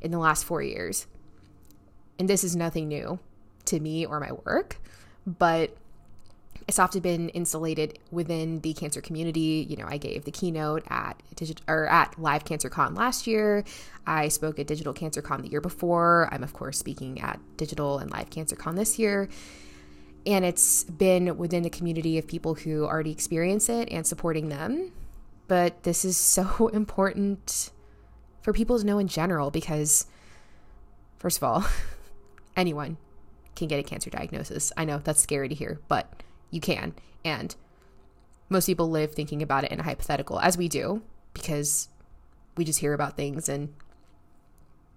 [0.00, 1.06] in the last four years.
[2.20, 3.18] And this is nothing new
[3.64, 4.76] to me or my work,
[5.26, 5.74] but
[6.68, 9.66] it's often been insulated within the cancer community.
[9.66, 13.64] You know, I gave the keynote at Digi- or at Live Cancer Con last year.
[14.06, 16.28] I spoke at Digital Cancer Con the year before.
[16.30, 19.30] I'm of course speaking at Digital and Live Cancer Con this year.
[20.26, 24.92] And it's been within the community of people who already experience it and supporting them.
[25.48, 27.70] But this is so important
[28.42, 30.04] for people to know in general because,
[31.18, 31.64] first of all,
[32.60, 32.98] anyone
[33.56, 34.72] can get a cancer diagnosis.
[34.76, 36.94] I know that's scary to hear, but you can.
[37.24, 37.56] And
[38.48, 41.88] most people live thinking about it in a hypothetical, as we do, because
[42.56, 43.72] we just hear about things and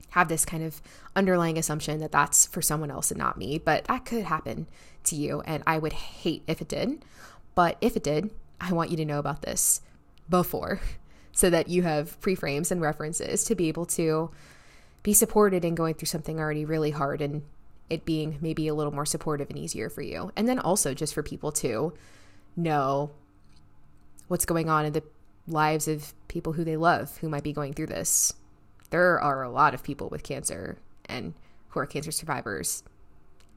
[0.10, 0.82] have this kind of
[1.16, 3.58] underlying assumption that that's for someone else and not me.
[3.58, 4.68] But that could happen
[5.06, 7.04] to you, and I would hate if it did.
[7.56, 9.82] But if it did, I want you to know about this
[10.30, 10.82] before
[11.32, 14.32] so that you have pre-frames and references to be able to
[15.04, 17.44] be supported in going through something already really hard and
[17.94, 20.32] it being maybe a little more supportive and easier for you.
[20.36, 21.94] And then also just for people to
[22.56, 23.12] know
[24.28, 25.04] what's going on in the
[25.48, 28.34] lives of people who they love who might be going through this.
[28.90, 31.34] There are a lot of people with cancer and
[31.70, 32.84] who are cancer survivors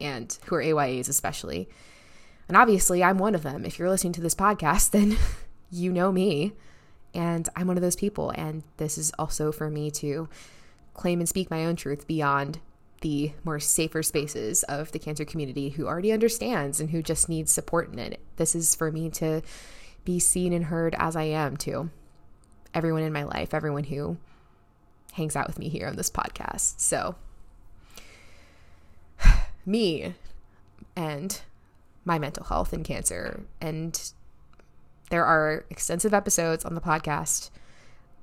[0.01, 1.68] and who are AYAs especially.
[2.49, 3.64] And obviously, I'm one of them.
[3.64, 5.16] If you're listening to this podcast, then
[5.70, 6.53] you know me.
[7.14, 8.31] And I'm one of those people.
[8.31, 10.29] And this is also for me to
[10.94, 12.59] claim and speak my own truth beyond
[13.00, 17.52] the more safer spaces of the cancer community who already understands and who just needs
[17.52, 18.20] support in it.
[18.37, 19.42] This is for me to
[20.04, 21.90] be seen and heard as I am to
[22.72, 24.16] everyone in my life, everyone who
[25.12, 26.80] hangs out with me here on this podcast.
[26.80, 27.16] So,
[29.66, 30.14] me
[30.94, 31.40] and
[32.04, 33.42] my mental health and cancer.
[33.61, 34.12] And
[35.11, 37.50] there are extensive episodes on the podcast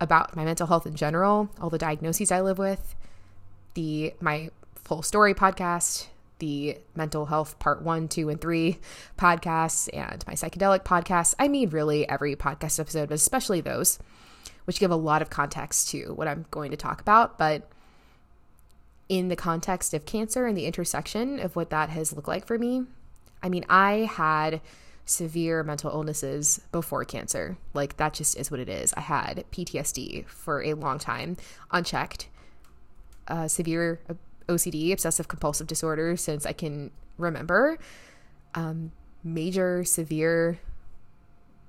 [0.01, 2.95] about my mental health in general, all the diagnoses I live with,
[3.75, 4.49] the my
[4.83, 6.07] full story podcast,
[6.39, 8.79] the mental health part one, two, and three
[9.17, 11.33] podcasts, and my psychedelic podcasts.
[11.39, 13.99] I mean, really every podcast episode, but especially those,
[14.65, 17.37] which give a lot of context to what I'm going to talk about.
[17.37, 17.69] But
[19.09, 22.57] in the context of cancer and the intersection of what that has looked like for
[22.57, 22.83] me,
[23.41, 24.61] I mean, I had
[25.05, 27.57] severe mental illnesses before cancer.
[27.73, 28.93] Like, that just is what it is.
[28.93, 31.37] I had PTSD for a long time,
[31.71, 32.29] unchecked,
[33.27, 33.99] uh, severe
[34.47, 37.77] OCD, obsessive compulsive disorder, since I can remember.
[38.55, 38.91] Um,
[39.23, 40.59] major, severe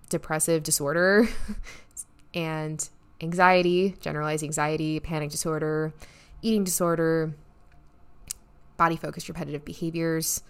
[0.09, 1.29] depressive disorder
[2.35, 2.89] and
[3.21, 5.93] anxiety, generalized anxiety, panic disorder,
[6.43, 7.35] eating disorder,
[8.77, 10.43] body focused repetitive behaviors,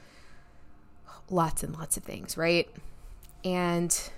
[1.31, 2.69] lots and lots of things, right?
[3.45, 4.11] And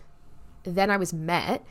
[0.62, 1.64] then I was met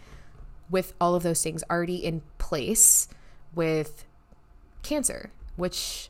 [0.70, 3.08] with all of those things already in place
[3.54, 4.06] with
[4.84, 6.10] cancer, which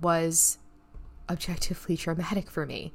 [0.00, 0.58] was
[1.28, 2.92] objectively traumatic for me.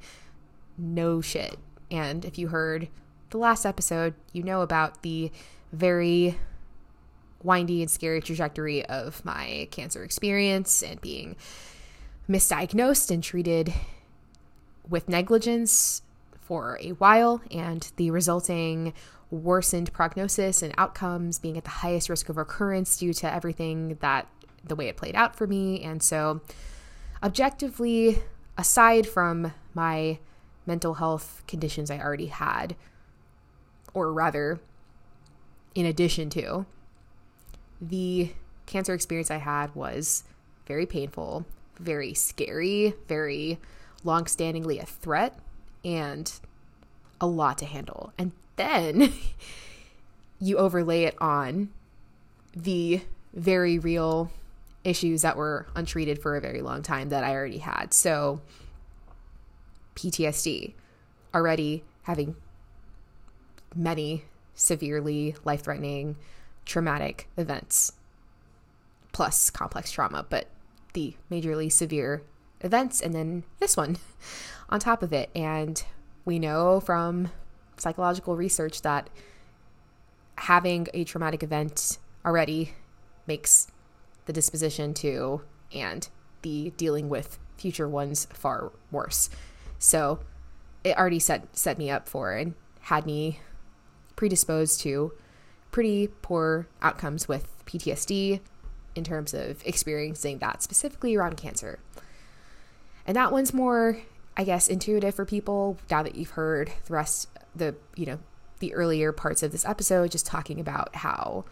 [0.78, 1.58] No shit.
[1.90, 2.88] And if you heard
[3.30, 5.30] the last episode, you know about the
[5.72, 6.38] very
[7.42, 11.36] windy and scary trajectory of my cancer experience and being
[12.28, 13.72] misdiagnosed and treated
[14.88, 16.02] with negligence
[16.40, 18.92] for a while, and the resulting
[19.30, 24.28] worsened prognosis and outcomes being at the highest risk of recurrence due to everything that
[24.64, 25.82] the way it played out for me.
[25.82, 26.40] And so,
[27.22, 28.22] objectively,
[28.58, 30.18] aside from my
[30.66, 32.76] mental health conditions I already had,
[33.94, 34.60] or rather,
[35.74, 36.66] in addition to,
[37.80, 38.32] the
[38.66, 40.24] cancer experience I had was
[40.66, 41.44] very painful,
[41.78, 43.58] very scary, very
[44.04, 45.38] long-standingly a threat,
[45.84, 46.32] and
[47.20, 48.12] a lot to handle.
[48.18, 49.12] And then
[50.40, 51.70] you overlay it on
[52.54, 53.00] the
[53.34, 54.30] very real
[54.84, 57.94] issues that were untreated for a very long time that I already had.
[57.94, 58.40] So,
[59.94, 60.74] PTSD,
[61.34, 62.36] already having
[63.74, 66.16] many severely life threatening
[66.64, 67.92] traumatic events,
[69.12, 70.46] plus complex trauma, but
[70.94, 72.22] the majorly severe
[72.60, 73.98] events, and then this one
[74.68, 75.30] on top of it.
[75.34, 75.82] And
[76.24, 77.30] we know from
[77.76, 79.10] psychological research that
[80.38, 82.72] having a traumatic event already
[83.26, 83.71] makes
[84.26, 85.42] the disposition to
[85.74, 86.08] and
[86.42, 89.30] the dealing with future ones far worse.
[89.78, 90.20] So
[90.84, 93.40] it already set set me up for and had me
[94.16, 95.12] predisposed to
[95.70, 98.40] pretty poor outcomes with PTSD
[98.94, 101.78] in terms of experiencing that specifically around cancer.
[103.06, 103.98] And that one's more,
[104.36, 108.18] I guess, intuitive for people now that you've heard the rest the, you know,
[108.60, 111.44] the earlier parts of this episode just talking about how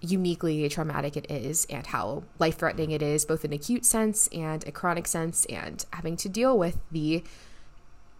[0.00, 4.66] uniquely traumatic it is and how life threatening it is, both in acute sense and
[4.66, 7.22] a chronic sense, and having to deal with the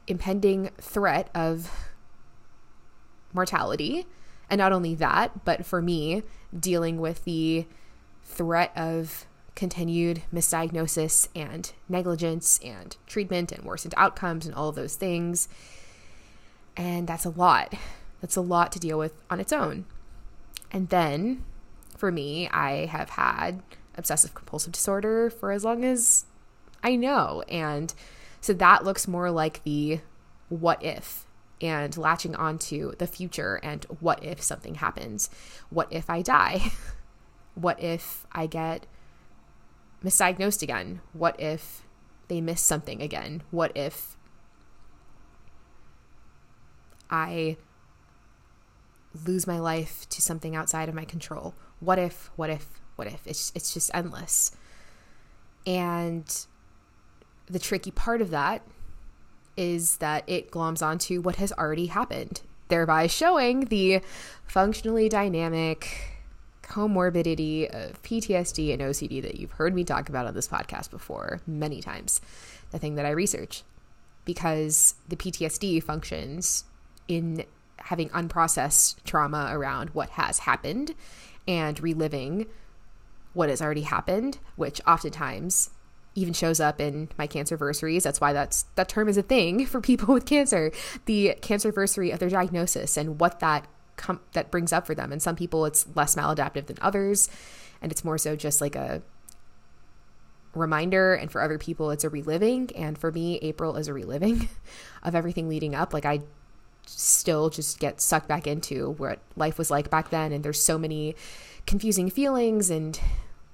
[0.06, 1.70] impending threat of
[3.32, 4.06] mortality.
[4.50, 6.22] And not only that, but for me,
[6.58, 7.66] dealing with the
[8.24, 15.48] threat of continued misdiagnosis and negligence and treatment and worsened outcomes and all those things.
[16.76, 17.74] And that's a lot.
[18.20, 19.84] That's a lot to deal with on its own.
[20.70, 21.44] And then
[21.98, 23.62] for me, I have had
[23.96, 26.24] obsessive compulsive disorder for as long as
[26.82, 27.42] I know.
[27.48, 27.92] And
[28.40, 30.00] so that looks more like the
[30.48, 31.26] what if
[31.60, 35.28] and latching onto the future and what if something happens?
[35.70, 36.72] What if I die?
[37.54, 38.86] what if I get
[40.04, 41.00] misdiagnosed again?
[41.12, 41.82] What if
[42.28, 43.42] they miss something again?
[43.50, 44.16] What if
[47.10, 47.56] I
[49.26, 51.54] lose my life to something outside of my control?
[51.80, 53.26] What if, what if, what if?
[53.26, 54.52] It's, it's just endless.
[55.66, 56.46] And
[57.46, 58.62] the tricky part of that
[59.56, 64.00] is that it gloms onto what has already happened, thereby showing the
[64.46, 66.18] functionally dynamic
[66.62, 71.40] comorbidity of PTSD and OCD that you've heard me talk about on this podcast before
[71.46, 72.20] many times,
[72.70, 73.62] the thing that I research.
[74.24, 76.64] Because the PTSD functions
[77.08, 77.44] in
[77.78, 80.94] having unprocessed trauma around what has happened
[81.48, 82.46] and reliving
[83.32, 85.70] what has already happened, which oftentimes
[86.14, 88.02] even shows up in my cancer cancerversaries.
[88.02, 90.70] That's why that's that term is a thing for people with cancer.
[91.06, 95.10] The cancer cancerversary of their diagnosis and what that com- that brings up for them.
[95.10, 97.28] And some people it's less maladaptive than others,
[97.80, 99.02] and it's more so just like a
[100.54, 104.48] reminder and for other people it's a reliving and for me April is a reliving
[105.02, 106.20] of everything leading up like I
[106.88, 110.78] still just get sucked back into what life was like back then and there's so
[110.78, 111.14] many
[111.66, 112.98] confusing feelings and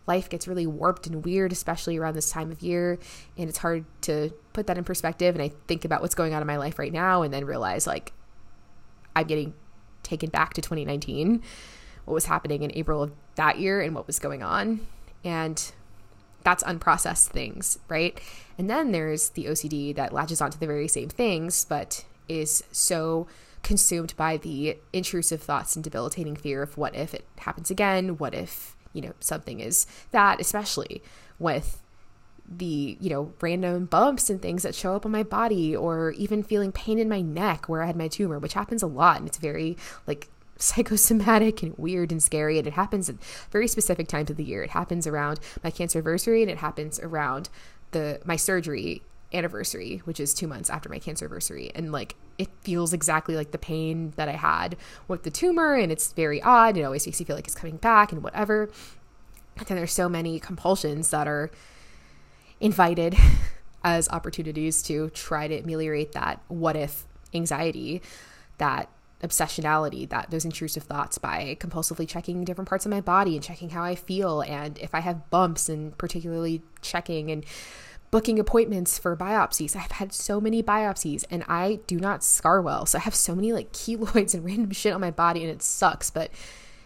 [0.07, 2.99] life gets really warped and weird, especially around this time of year.
[3.37, 5.35] And it's hard to put that in perspective.
[5.35, 7.87] And I think about what's going on in my life right now and then realize
[7.87, 8.13] like
[9.17, 9.55] I'm getting
[10.03, 11.43] taken back to 2019,
[12.05, 14.87] what was happening in April of that year and what was going on.
[15.25, 15.73] And
[16.43, 18.21] that's unprocessed things, right?
[18.59, 23.27] And then there's the OCD that latches onto the very same things, but is so
[23.63, 28.19] consumed by the intrusive thoughts and debilitating fear of what if it happens again?
[28.19, 31.03] What if you know, something is that, especially
[31.39, 31.83] with
[32.49, 36.43] the, you know, random bumps and things that show up on my body, or even
[36.43, 39.19] feeling pain in my neck where I had my tumor, which happens a lot.
[39.19, 42.59] And it's very like psychosomatic and weird and scary.
[42.59, 43.17] And it happens at
[43.51, 44.63] very specific times of the year.
[44.63, 47.51] It happens around my cancer anniversary and it happens around
[47.91, 49.03] the my surgery
[49.35, 51.71] anniversary, which is two months after my cancer anniversary.
[51.75, 54.77] And like it feels exactly like the pain that I had
[55.09, 56.77] with the tumor, and it's very odd.
[56.77, 58.71] It always makes you feel like it's coming back and whatever.
[59.57, 61.51] And then there's so many compulsions that are
[62.61, 63.17] invited
[63.85, 67.05] as opportunities to try to ameliorate that what if
[67.35, 68.03] anxiety,
[68.59, 68.89] that
[69.23, 73.71] obsessionality, that those intrusive thoughts by compulsively checking different parts of my body and checking
[73.71, 77.45] how I feel and if I have bumps and particularly checking and
[78.15, 79.75] booking appointments for biopsies.
[79.75, 82.87] I've had so many biopsies and I do not scar well.
[82.87, 85.65] So I have so many like keloids and random shit on my body and it
[85.65, 86.11] sucks.
[86.11, 86.31] But,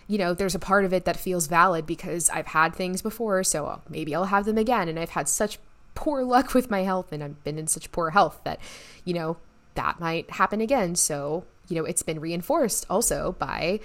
[0.07, 3.45] you know, there's a part of it that feels valid because I've had things before.
[3.45, 4.89] So maybe I'll have them again.
[4.89, 5.59] And I've had such
[5.95, 8.59] poor luck with my health and I've been in such poor health that,
[9.05, 9.37] you know,
[9.74, 10.95] that might happen again.
[10.95, 13.81] So, you know, it's been reinforced also by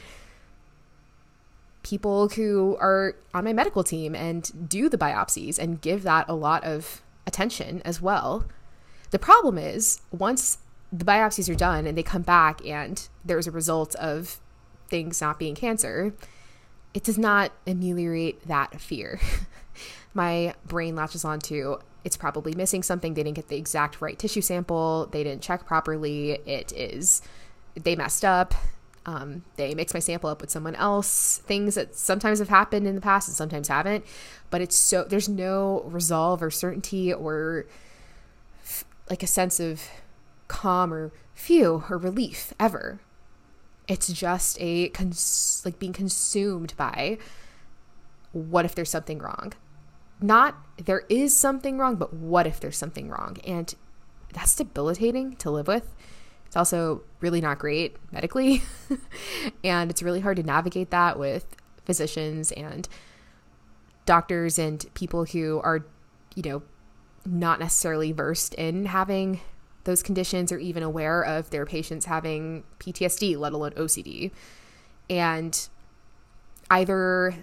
[1.83, 6.33] people who are on my medical team and do the biopsies and give that a
[6.33, 8.45] lot of attention as well.
[9.11, 10.57] The problem is once
[10.91, 14.39] the biopsies are done and they come back and there's a result of
[14.89, 16.13] things not being cancer,
[16.93, 19.19] it does not ameliorate that fear.
[20.13, 23.13] My brain latches onto it's probably missing something.
[23.13, 25.07] They didn't get the exact right tissue sample.
[25.11, 26.31] They didn't check properly.
[26.45, 27.21] It is,
[27.75, 28.53] they messed up.
[29.05, 31.41] Um, they mix my sample up with someone else.
[31.45, 34.05] Things that sometimes have happened in the past and sometimes haven't
[34.53, 37.65] but it's so there's no resolve or certainty or
[38.63, 39.81] f- like a sense of
[40.47, 42.99] calm or phew or relief ever.
[43.87, 47.17] It's just a cons- like being consumed by
[48.31, 49.53] what if there's something wrong?
[50.21, 53.37] Not there is something wrong, but what if there's something wrong?
[53.47, 53.73] And
[54.33, 55.95] that's debilitating to live with.
[56.53, 58.61] It's also really not great medically.
[59.63, 61.47] and it's really hard to navigate that with
[61.83, 62.87] physicians and
[64.05, 65.83] doctors and people who are,
[66.35, 66.61] you know,
[67.25, 69.41] not necessarily versed in having
[69.85, 74.29] those conditions or even aware of their patients having PTSD, let alone OCD.
[75.09, 75.67] And
[76.69, 77.33] either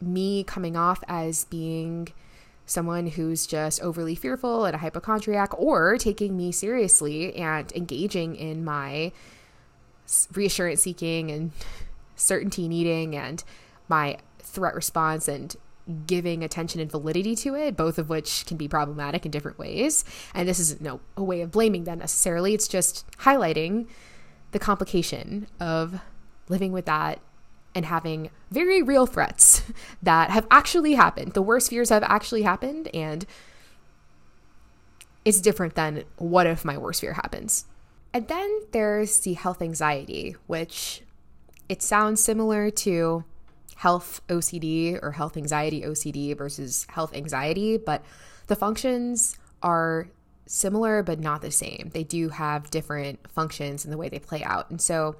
[0.00, 2.08] me coming off as being
[2.66, 8.64] someone who's just overly fearful and a hypochondriac, or taking me seriously and engaging in
[8.64, 9.12] my
[10.34, 11.52] reassurance seeking and
[12.16, 13.44] certainty needing and
[13.88, 15.56] my threat response and
[16.06, 20.04] giving attention and validity to it, both of which can be problematic in different ways.
[20.32, 22.54] And this isn't no a way of blaming them necessarily.
[22.54, 23.86] It's just highlighting
[24.52, 26.00] the complication of
[26.48, 27.20] living with that
[27.74, 29.62] and having very real threats
[30.02, 31.32] that have actually happened.
[31.34, 33.26] The worst fears have actually happened and
[35.24, 37.64] it's different than what if my worst fear happens.
[38.12, 41.02] And then there's the health anxiety, which
[41.68, 43.24] it sounds similar to
[43.76, 48.04] health OCD or health anxiety OCD versus health anxiety, but
[48.46, 50.08] the functions are
[50.46, 51.90] similar but not the same.
[51.92, 54.70] They do have different functions in the way they play out.
[54.70, 55.16] And so,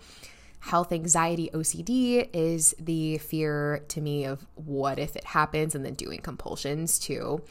[0.65, 5.93] health anxiety OCD is the fear to me of what if it happens and then
[5.93, 7.43] doing compulsions to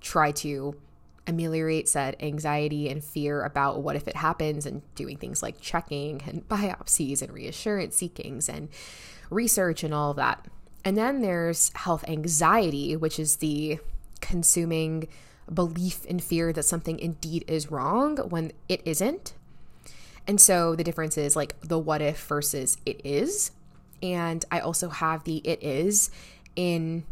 [0.00, 0.74] try to
[1.26, 6.22] ameliorate said anxiety and fear about what if it happens and doing things like checking
[6.26, 8.70] and biopsies and reassurance seekings and
[9.28, 10.46] research and all of that.
[10.82, 13.78] And then there's health anxiety, which is the
[14.22, 15.08] consuming
[15.52, 19.34] belief and fear that something indeed is wrong when it isn't.
[20.26, 23.52] And so the difference is like the what if versus it is.
[24.02, 26.10] And I also have the it is
[26.54, 27.04] in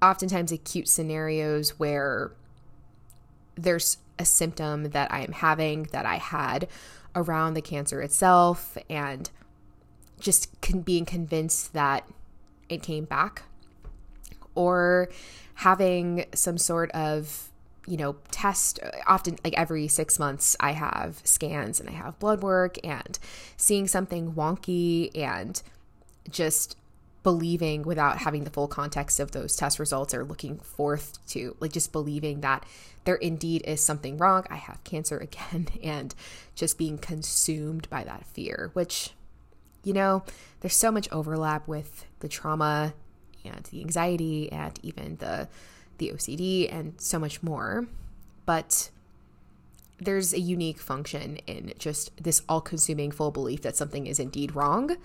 [0.00, 2.32] oftentimes acute scenarios where
[3.56, 6.68] there's a symptom that I am having that I had
[7.14, 9.30] around the cancer itself and
[10.20, 12.06] just con- being convinced that
[12.68, 13.42] it came back
[14.54, 15.08] or
[15.54, 17.45] having some sort of
[17.86, 22.18] you know test uh, often like every 6 months I have scans and I have
[22.18, 23.18] blood work and
[23.56, 25.60] seeing something wonky and
[26.28, 26.76] just
[27.22, 31.72] believing without having the full context of those test results or looking forth to like
[31.72, 32.64] just believing that
[33.04, 36.14] there indeed is something wrong i have cancer again and
[36.54, 39.10] just being consumed by that fear which
[39.82, 40.22] you know
[40.60, 42.94] there's so much overlap with the trauma
[43.44, 45.48] and the anxiety and even the
[45.98, 47.86] the OCD and so much more
[48.46, 48.90] but
[49.98, 54.96] there's a unique function in just this all-consuming full belief that something is indeed wrong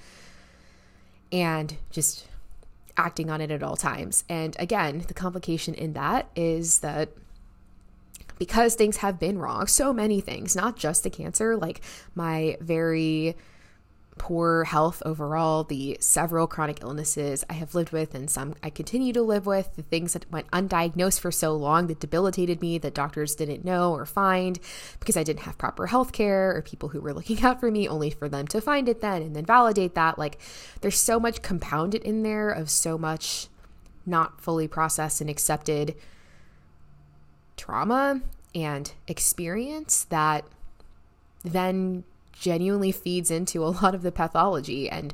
[1.32, 2.28] and just
[2.98, 4.24] acting on it at all times.
[4.28, 7.10] And again, the complication in that is that
[8.38, 11.82] because things have been wrong, so many things, not just the cancer, like
[12.16, 13.36] my very
[14.22, 19.12] poor health overall, the several chronic illnesses I have lived with and some I continue
[19.14, 22.94] to live with, the things that went undiagnosed for so long that debilitated me that
[22.94, 24.60] doctors didn't know or find
[25.00, 27.88] because I didn't have proper health care or people who were looking out for me
[27.88, 30.20] only for them to find it then and then validate that.
[30.20, 30.38] Like
[30.82, 33.48] there's so much compounded in there of so much
[34.06, 35.96] not fully processed and accepted
[37.58, 38.22] trauma
[38.54, 40.46] and experience that
[41.44, 44.90] then genuinely feeds into a lot of the pathology.
[44.90, 45.14] And,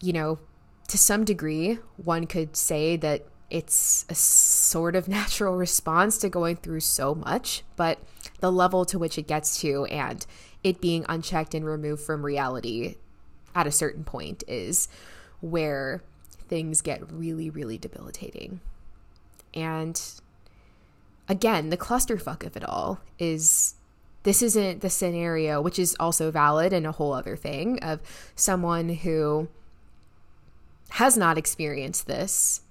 [0.00, 0.38] you know,
[0.88, 6.56] to some degree, one could say that it's a sort of natural response to going
[6.56, 7.98] through so much, but
[8.40, 10.26] the level to which it gets to and
[10.62, 12.96] it being unchecked and removed from reality
[13.54, 14.88] at a certain point is
[15.40, 16.02] where
[16.48, 18.60] things get really, really debilitating.
[19.54, 20.00] And
[21.28, 23.74] again, the clusterfuck of it all is
[24.22, 28.00] this isn't the scenario, which is also valid and a whole other thing, of
[28.34, 29.48] someone who
[30.90, 32.62] has not experienced this,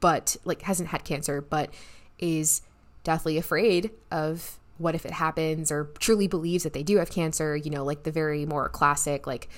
[0.00, 1.70] but like hasn't had cancer, but
[2.18, 2.62] is
[3.04, 7.56] deathly afraid of what if it happens or truly believes that they do have cancer,
[7.56, 9.48] you know, like the very more classic, like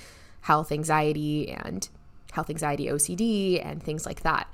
[0.42, 1.88] health anxiety and
[2.32, 4.52] health anxiety OCD and things like that.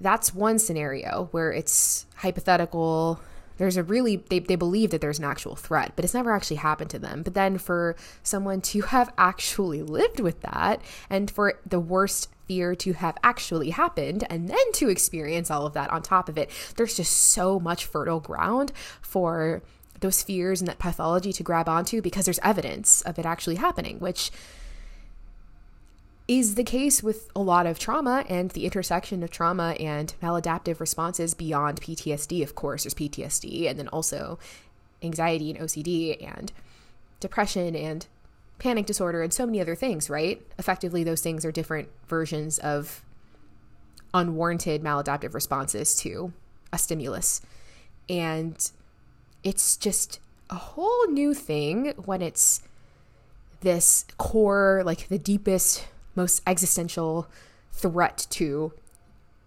[0.00, 3.20] That's one scenario where it's hypothetical
[3.58, 6.56] there's a really they, they believe that there's an actual threat but it's never actually
[6.56, 7.22] happened to them.
[7.22, 10.80] But then for someone to have actually lived with that
[11.10, 15.72] and for the worst fear to have actually happened and then to experience all of
[15.74, 19.62] that on top of it there's just so much fertile ground for
[20.00, 23.98] those fears and that pathology to grab onto because there's evidence of it actually happening
[23.98, 24.30] which
[26.28, 30.80] is the case with a lot of trauma and the intersection of trauma and maladaptive
[30.80, 32.42] responses beyond PTSD.
[32.42, 34.38] Of course, there's PTSD, and then also
[35.02, 36.52] anxiety and OCD and
[37.20, 38.06] depression and
[38.58, 40.42] panic disorder and so many other things, right?
[40.58, 43.02] Effectively, those things are different versions of
[44.14, 46.32] unwarranted maladaptive responses to
[46.72, 47.40] a stimulus.
[48.08, 48.70] And
[49.44, 50.18] it's just
[50.50, 52.62] a whole new thing when it's
[53.60, 55.86] this core, like the deepest
[56.16, 57.28] most existential
[57.72, 58.72] threat to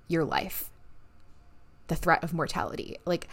[0.07, 0.69] your life.
[1.87, 2.97] the threat of mortality.
[3.03, 3.27] Like,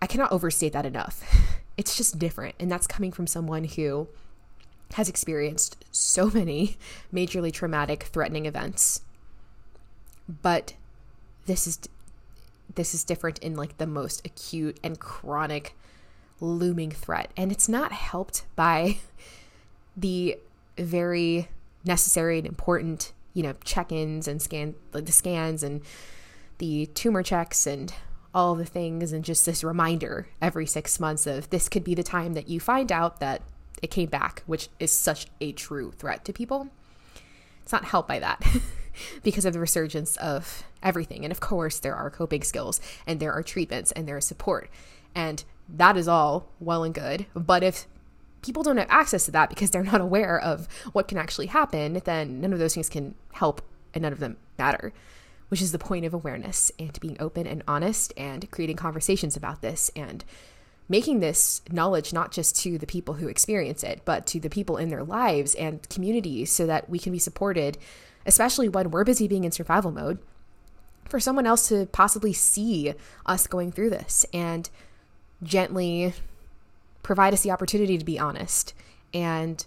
[0.00, 1.22] I cannot overstate that enough.
[1.76, 2.56] It's just different.
[2.60, 4.08] And that's coming from someone who
[4.94, 6.76] has experienced so many
[7.14, 9.00] majorly traumatic, threatening events.
[10.28, 10.74] But
[11.46, 11.78] this is
[12.74, 15.74] this is different in like the most acute and chronic
[16.40, 18.98] looming threat and it's not helped by
[19.96, 20.38] the
[20.78, 21.48] very
[21.84, 25.82] necessary and important you know check-ins and scan like the scans and
[26.58, 27.94] the tumor checks and
[28.34, 32.02] all the things and just this reminder every six months of this could be the
[32.02, 33.42] time that you find out that
[33.82, 36.68] it came back, which is such a true threat to people.
[37.62, 38.44] It's not helped by that
[39.22, 41.24] because of the resurgence of everything.
[41.24, 44.70] And of course, there are coping skills and there are treatments and there is support.
[45.14, 47.26] And that is all well and good.
[47.34, 47.86] But if
[48.42, 52.00] people don't have access to that because they're not aware of what can actually happen,
[52.04, 53.62] then none of those things can help
[53.94, 54.92] and none of them matter
[55.50, 59.60] which is the point of awareness and being open and honest and creating conversations about
[59.60, 60.24] this and
[60.88, 64.76] making this knowledge not just to the people who experience it, but to the people
[64.76, 67.76] in their lives and communities so that we can be supported,
[68.26, 70.18] especially when we're busy being in survival mode,
[71.08, 72.94] for someone else to possibly see
[73.26, 74.70] us going through this and
[75.42, 76.14] gently
[77.02, 78.74] provide us the opportunity to be honest
[79.12, 79.66] and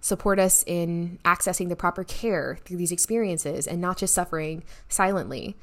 [0.00, 5.56] support us in accessing the proper care through these experiences and not just suffering silently,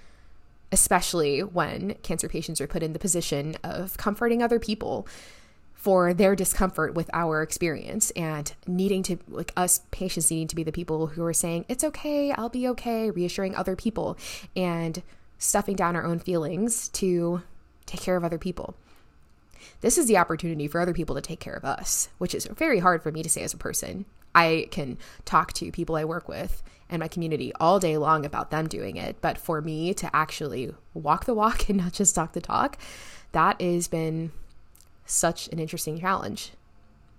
[0.71, 5.07] especially when cancer patients are put in the position of comforting other people
[5.73, 10.63] for their discomfort with our experience and needing to like us patients needing to be
[10.63, 14.17] the people who are saying it's okay i'll be okay reassuring other people
[14.55, 15.03] and
[15.37, 17.41] stuffing down our own feelings to
[17.85, 18.75] take care of other people
[19.81, 22.79] this is the opportunity for other people to take care of us which is very
[22.79, 24.05] hard for me to say as a person
[24.35, 28.51] I can talk to people I work with and my community all day long about
[28.51, 29.17] them doing it.
[29.21, 32.77] But for me to actually walk the walk and not just talk the talk,
[33.31, 34.31] that has been
[35.05, 36.51] such an interesting challenge.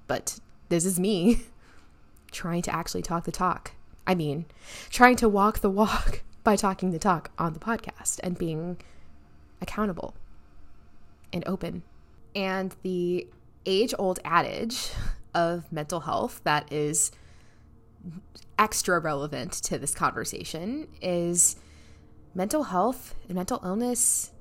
[0.06, 0.38] But
[0.68, 1.42] this is me
[2.30, 3.72] trying to actually talk the talk.
[4.06, 4.46] I mean,
[4.90, 8.76] trying to walk the walk by talking the talk on the podcast and being
[9.60, 10.14] accountable
[11.32, 11.82] and open.
[12.34, 13.28] And the
[13.66, 14.90] age old adage
[15.34, 17.10] of mental health that is
[18.58, 21.56] extra relevant to this conversation is
[22.34, 24.32] mental health and mental illness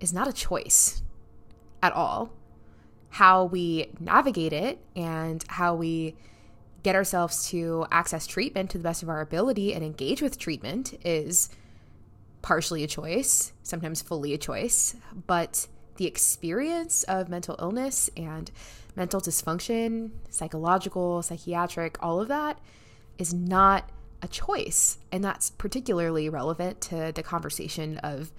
[0.00, 1.02] is not a choice
[1.82, 2.30] at all.
[3.10, 6.16] How we navigate it and how we
[6.82, 10.94] get ourselves to access treatment to the best of our ability and engage with treatment
[11.04, 11.48] is
[12.42, 14.94] partially a choice, sometimes fully a choice,
[15.26, 15.66] but
[15.98, 18.50] the experience of mental illness and
[18.96, 22.58] mental dysfunction, psychological, psychiatric, all of that
[23.18, 23.90] is not
[24.22, 24.98] a choice.
[25.12, 28.32] And that's particularly relevant to the conversation of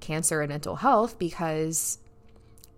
[0.00, 1.98] cancer and mental health because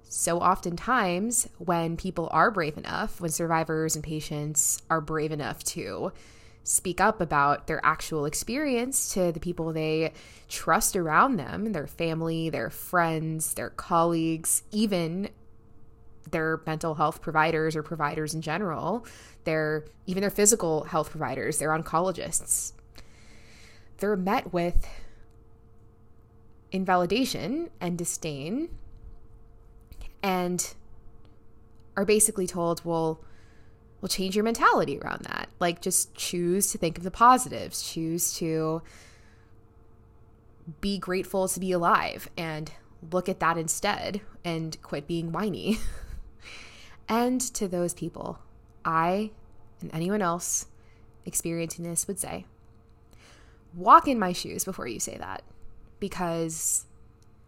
[0.09, 6.13] so oftentimes when people are brave enough, when survivors and patients are brave enough to
[6.63, 10.13] speak up about their actual experience to the people they
[10.49, 15.31] trust around them, their family, their friends, their colleagues, even
[16.31, 19.07] their mental health providers or providers in general,
[19.45, 22.73] their even their physical health providers, their oncologists.
[23.99, 24.87] They're met with
[26.73, 28.69] invalidation and disdain
[30.23, 30.75] and
[31.97, 33.21] are basically told, well,
[34.01, 35.49] we'll change your mentality around that.
[35.59, 38.83] Like just choose to think of the positives, choose to
[40.81, 42.71] be grateful to be alive and
[43.11, 45.79] look at that instead and quit being whiny.
[47.11, 48.39] And to those people,
[48.85, 49.33] I
[49.81, 50.67] and anyone else
[51.27, 52.47] experiencing this would say,
[53.75, 55.43] walk in my shoes before you say that.
[55.99, 56.87] Because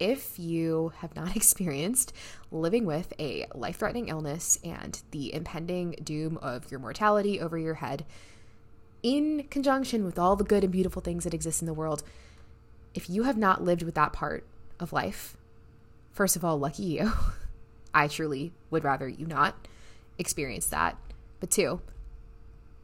[0.03, 2.13] if you have not experienced
[2.51, 7.75] living with a life threatening illness and the impending doom of your mortality over your
[7.75, 8.05] head,
[9.01, 12.03] in conjunction with all the good and beautiful things that exist in the world,
[12.93, 14.45] if you have not lived with that part
[14.79, 15.37] of life,
[16.11, 17.11] first of all, lucky you.
[17.93, 19.67] I truly would rather you not
[20.17, 20.97] experience that.
[21.39, 21.79] But two,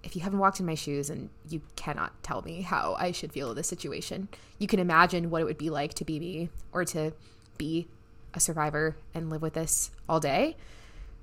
[0.03, 3.31] if you haven't walked in my shoes and you cannot tell me how I should
[3.31, 6.49] feel in this situation, you can imagine what it would be like to be me
[6.71, 7.13] or to
[7.57, 7.87] be
[8.33, 10.55] a survivor and live with this all day,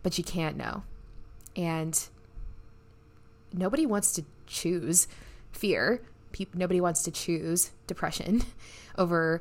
[0.03, 0.83] but you can't know.
[1.55, 2.09] And
[3.53, 5.09] nobody wants to choose
[5.53, 6.03] fear.
[6.55, 8.43] nobody wants to choose depression
[8.99, 9.41] over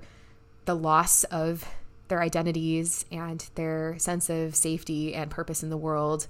[0.63, 1.67] the loss of
[2.07, 6.27] their identities and their sense of safety and purpose in the world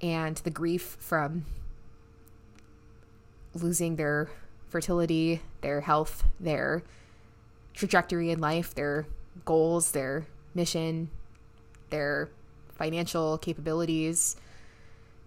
[0.00, 1.44] and the grief from
[3.62, 4.28] losing their
[4.68, 6.82] fertility, their health, their
[7.74, 9.06] trajectory in life, their
[9.44, 11.10] goals, their mission,
[11.90, 12.28] their
[12.72, 14.36] financial capabilities.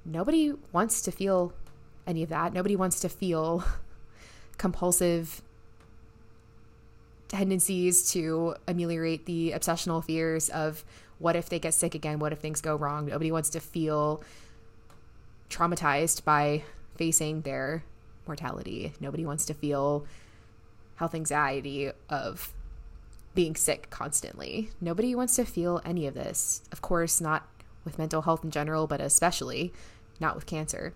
[0.05, 1.53] Nobody wants to feel
[2.07, 2.53] any of that.
[2.53, 3.63] Nobody wants to feel
[4.57, 5.41] compulsive
[7.27, 10.83] tendencies to ameliorate the obsessional fears of
[11.19, 12.19] what if they get sick again?
[12.19, 13.05] What if things go wrong?
[13.05, 14.23] Nobody wants to feel
[15.49, 16.63] traumatized by
[16.95, 17.83] facing their
[18.27, 18.93] mortality.
[18.99, 20.05] Nobody wants to feel
[20.95, 22.53] health anxiety of
[23.33, 24.69] being sick constantly.
[24.79, 26.61] Nobody wants to feel any of this.
[26.71, 27.47] Of course, not
[27.83, 29.73] with mental health in general, but especially
[30.19, 30.93] not with cancer.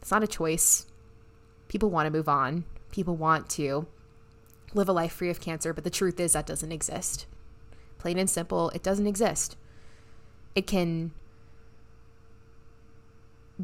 [0.00, 0.86] It's not a choice.
[1.68, 2.64] People want to move on.
[2.90, 3.86] People want to
[4.72, 7.26] live a life free of cancer, but the truth is that doesn't exist.
[7.98, 9.56] Plain and simple, it doesn't exist.
[10.54, 11.12] It can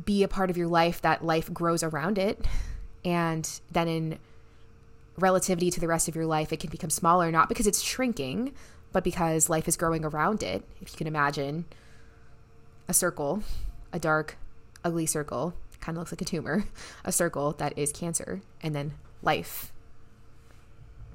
[0.05, 2.45] be a part of your life that life grows around it.
[3.05, 4.19] And then in
[5.17, 8.53] relativity to the rest of your life, it can become smaller, not because it's shrinking,
[8.93, 10.65] but because life is growing around it.
[10.81, 11.65] If you can imagine
[12.89, 13.43] a circle,
[13.93, 14.37] a dark,
[14.85, 16.65] ugly circle, kind of looks like a tumor,
[17.05, 18.93] a circle that is cancer, and then
[19.23, 19.73] life,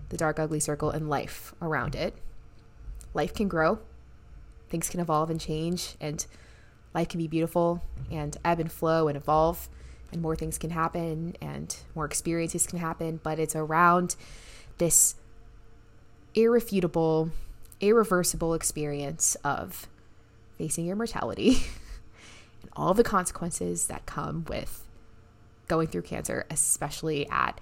[0.09, 2.15] the dark, ugly circle, and life around it.
[3.13, 3.79] Life can grow,
[4.69, 6.25] things can evolve and change, and
[6.93, 7.81] life can be beautiful
[8.11, 9.69] and ebb and flow and evolve
[10.11, 14.15] and more things can happen and more experiences can happen, but it's around
[14.77, 15.15] this
[16.33, 17.31] irrefutable,
[17.79, 19.87] irreversible experience of
[20.57, 21.49] facing your mortality
[22.61, 24.83] and all the consequences that come with
[25.67, 27.59] going through cancer, especially at,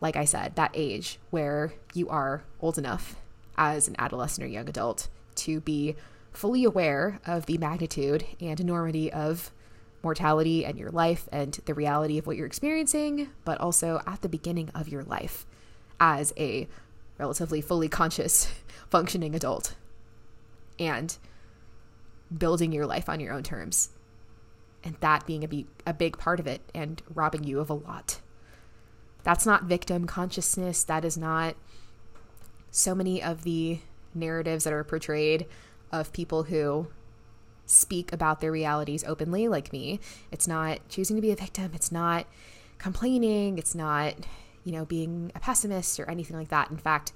[0.00, 3.16] like I said, that age where you are old enough
[3.56, 5.96] as an adolescent or young adult to be
[6.32, 9.50] fully aware of the magnitude and enormity of
[10.02, 14.28] mortality and your life and the reality of what you're experiencing, but also at the
[14.28, 15.46] beginning of your life
[16.00, 16.68] as a
[17.18, 18.52] relatively fully conscious,
[18.90, 19.74] functioning adult
[20.78, 21.18] and
[22.36, 23.90] building your life on your own terms.
[24.84, 27.74] And that being a, be- a big part of it and robbing you of a
[27.74, 28.20] lot.
[29.24, 30.84] That's not victim consciousness.
[30.84, 31.56] That is not
[32.70, 33.80] so many of the
[34.14, 35.46] narratives that are portrayed
[35.90, 36.88] of people who
[37.68, 40.00] speak about their realities openly, like me.
[40.32, 41.70] It's not choosing to be a victim.
[41.74, 42.26] It's not
[42.78, 43.58] complaining.
[43.58, 44.14] It's not,
[44.64, 46.70] you know, being a pessimist or anything like that.
[46.70, 47.12] In fact,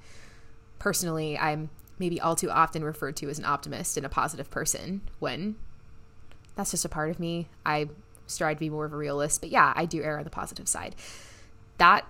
[0.78, 5.00] personally, I'm maybe all too often referred to as an optimist and a positive person
[5.18, 5.57] when
[6.55, 7.48] that's just a part of me.
[7.64, 7.88] I
[8.26, 10.68] strive to be more of a realist, but yeah, I do err on the positive
[10.68, 10.94] side.
[11.78, 12.07] That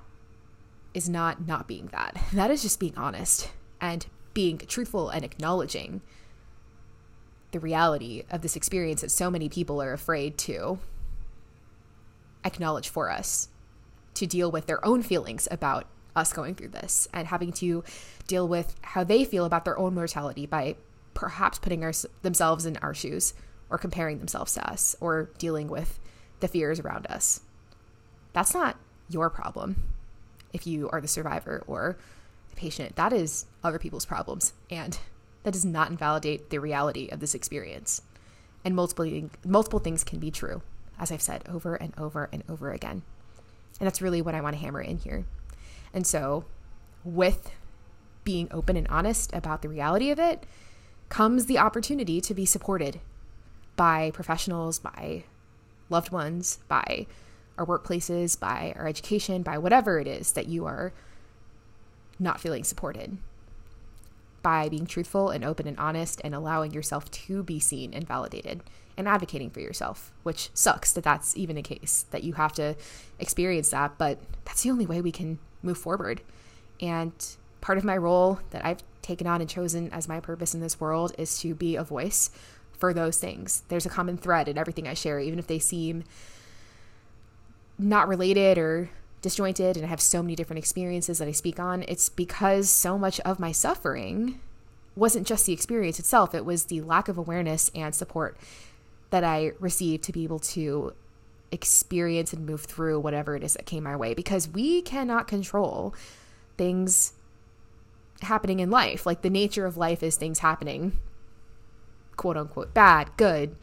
[0.95, 2.21] is not not being that.
[2.33, 6.01] That is just being honest and being truthful and acknowledging
[7.53, 10.79] the reality of this experience that so many people are afraid to
[12.45, 13.49] acknowledge for us
[14.15, 17.85] to deal with their own feelings about us going through this and having to
[18.27, 20.75] deal with how they feel about their own mortality by
[21.15, 21.93] perhaps putting our,
[22.23, 23.35] themselves in our shoes
[23.71, 25.99] or comparing themselves to us or dealing with
[26.41, 27.41] the fears around us.
[28.33, 28.77] That's not
[29.09, 29.85] your problem
[30.53, 31.97] if you are the survivor or
[32.51, 32.97] the patient.
[32.97, 34.53] That is other people's problems.
[34.71, 34.99] And
[35.43, 38.03] that does not invalidate the reality of this experience.
[38.65, 40.63] And multiple, multiple things can be true,
[40.99, 43.03] as I've said over and over and over again.
[43.81, 45.25] And that's really what I want to hammer in here.
[45.93, 46.45] And so,
[47.05, 47.51] with
[48.25, 50.45] being open and honest about the reality of it,
[51.09, 53.01] comes the opportunity to be supported
[53.77, 55.25] by professionals, by
[55.91, 57.07] loved ones, by
[57.59, 60.93] our workplaces, by our education, by whatever it is that you are
[62.19, 63.19] not feeling supported
[64.43, 68.63] by being truthful and open and honest and allowing yourself to be seen and validated
[68.97, 72.75] and advocating for yourself, which sucks that that's even a case, that you have to
[73.19, 76.21] experience that, but that's the only way we can move forward.
[76.81, 77.13] And
[77.61, 80.81] part of my role that I've taken on and chosen as my purpose in this
[80.81, 82.31] world is to be a voice
[82.77, 83.63] for those things.
[83.69, 86.05] There's a common thread in everything I share, even if they seem
[87.79, 88.91] not related or
[89.23, 92.99] disjointed and I have so many different experiences that I speak on, it's because so
[92.99, 94.41] much of my suffering
[94.95, 98.37] wasn't just the experience itself, it was the lack of awareness and support
[99.11, 100.93] that I received to be able to
[101.51, 105.95] experience and move through whatever it is that came my way because we cannot control
[106.57, 107.13] things
[108.23, 109.07] happening in life.
[109.07, 110.99] Like the nature of life is things happening,
[112.17, 113.57] quote unquote, bad, good,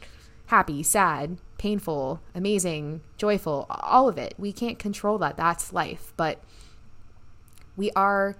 [0.46, 4.32] happy, sad, painful, amazing, joyful, all of it.
[4.38, 5.36] We can't control that.
[5.36, 6.14] That's life.
[6.16, 6.42] But
[7.76, 8.34] we are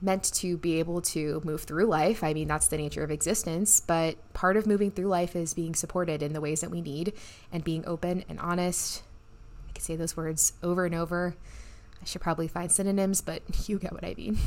[0.00, 2.24] meant to be able to move through life.
[2.24, 3.80] I mean, that's the nature of existence.
[3.80, 7.12] But part of moving through life is being supported in the ways that we need
[7.52, 9.02] and being open and honest.
[9.68, 11.36] I could say those words over and over.
[12.00, 14.38] I should probably find synonyms, but you get what I mean.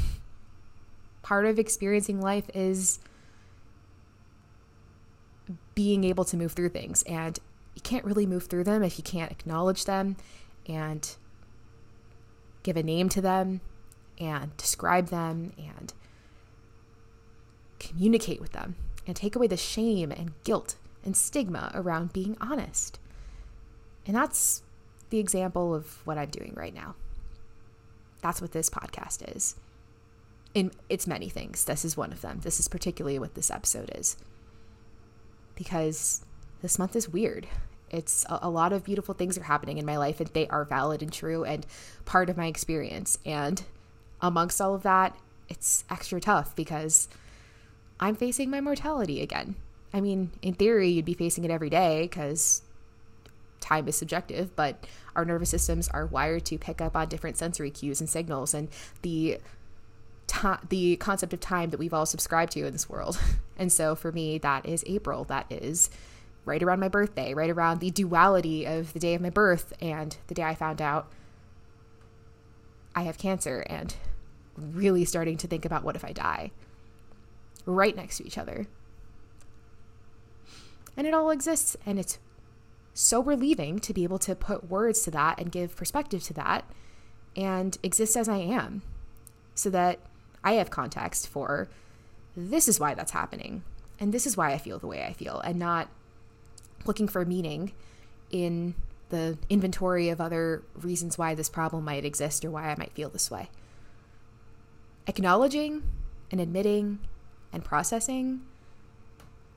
[1.21, 2.97] part of experiencing life is
[5.75, 7.03] being able to move through things.
[7.03, 7.37] And
[7.79, 10.17] you can't really move through them if you can't acknowledge them
[10.67, 11.15] and
[12.61, 13.61] give a name to them
[14.19, 15.93] and describe them and
[17.79, 18.75] communicate with them
[19.07, 20.75] and take away the shame and guilt
[21.05, 22.99] and stigma around being honest.
[24.05, 24.61] And that's
[25.09, 26.95] the example of what I'm doing right now.
[28.21, 29.55] That's what this podcast is.
[30.53, 31.63] In it's many things.
[31.63, 32.41] This is one of them.
[32.43, 34.17] This is particularly what this episode is.
[35.55, 36.25] Because
[36.61, 37.47] this month is weird.
[37.91, 40.65] It's a, a, lot of beautiful things are happening in my life and they are
[40.65, 41.65] valid and true and
[42.05, 43.19] part of my experience.
[43.25, 43.63] And
[44.21, 45.15] amongst all of that,
[45.47, 47.09] it's extra tough because
[47.99, 49.55] I'm facing my mortality again.
[49.93, 52.61] I mean, in theory, you'd be facing it every day because
[53.59, 54.85] time is subjective, but
[55.15, 58.69] our nervous systems are wired to pick up on different sensory cues and signals, and
[59.01, 59.39] the
[60.69, 63.19] the concept of time that we've all subscribed to in this world.
[63.57, 65.25] And so for me, that is April.
[65.25, 65.89] That is
[66.49, 70.17] right around my birthday, right around the duality of the day of my birth and
[70.27, 71.07] the day I found out
[72.95, 73.95] I have cancer, and
[74.57, 76.51] really starting to think about what if I die
[77.65, 78.67] right next to each other.
[80.97, 82.17] And it all exists, and it's
[82.93, 86.65] so relieving to be able to put words to that and give perspective to that
[87.37, 88.81] and exist as I am
[89.55, 89.99] so that
[90.43, 91.69] I have context for
[92.35, 93.63] this is why that's happening
[93.99, 95.87] and this is why I feel the way I feel and not
[96.85, 97.73] looking for meaning
[98.31, 98.75] in
[99.09, 103.09] the inventory of other reasons why this problem might exist or why I might feel
[103.09, 103.49] this way.
[105.07, 105.83] Acknowledging
[106.31, 106.99] and admitting
[107.51, 108.41] and processing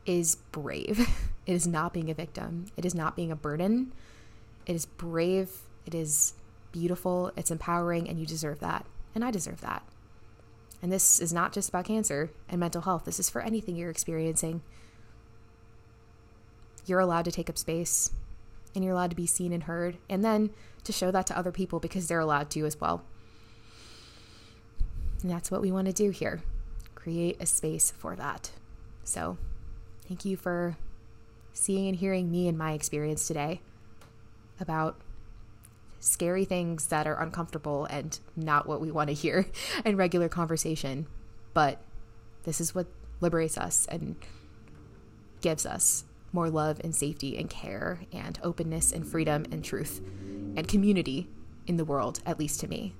[0.07, 1.09] is brave.
[1.45, 2.67] It is not being a victim.
[2.77, 3.93] It is not being a burden.
[4.65, 5.51] It is brave.
[5.85, 6.35] It is
[6.71, 7.33] beautiful.
[7.37, 8.87] It's empowering, and you deserve that.
[9.13, 9.83] And I deserve that.
[10.81, 13.91] And this is not just about cancer and mental health, this is for anything you're
[13.91, 14.63] experiencing.
[16.87, 18.11] You're allowed to take up space,
[18.75, 20.51] and you're allowed to be seen and heard, and then
[20.85, 23.05] to show that to other people because they're allowed to as well.
[25.23, 26.43] And that's what we want to do here
[27.03, 28.53] create a space for that.
[29.03, 29.37] So,
[30.07, 30.77] thank you for
[31.53, 33.61] seeing and hearing me and my experience today
[34.61, 35.01] about
[35.99, 39.47] scary things that are uncomfortable and not what we want to hear
[39.85, 41.07] in regular conversation.
[41.55, 41.83] But
[42.45, 42.87] this is what
[43.21, 44.17] liberates us and
[45.41, 50.01] gives us more love and safety and care and openness and freedom and truth
[50.57, 51.29] and community
[51.67, 52.95] in the world, at least to me.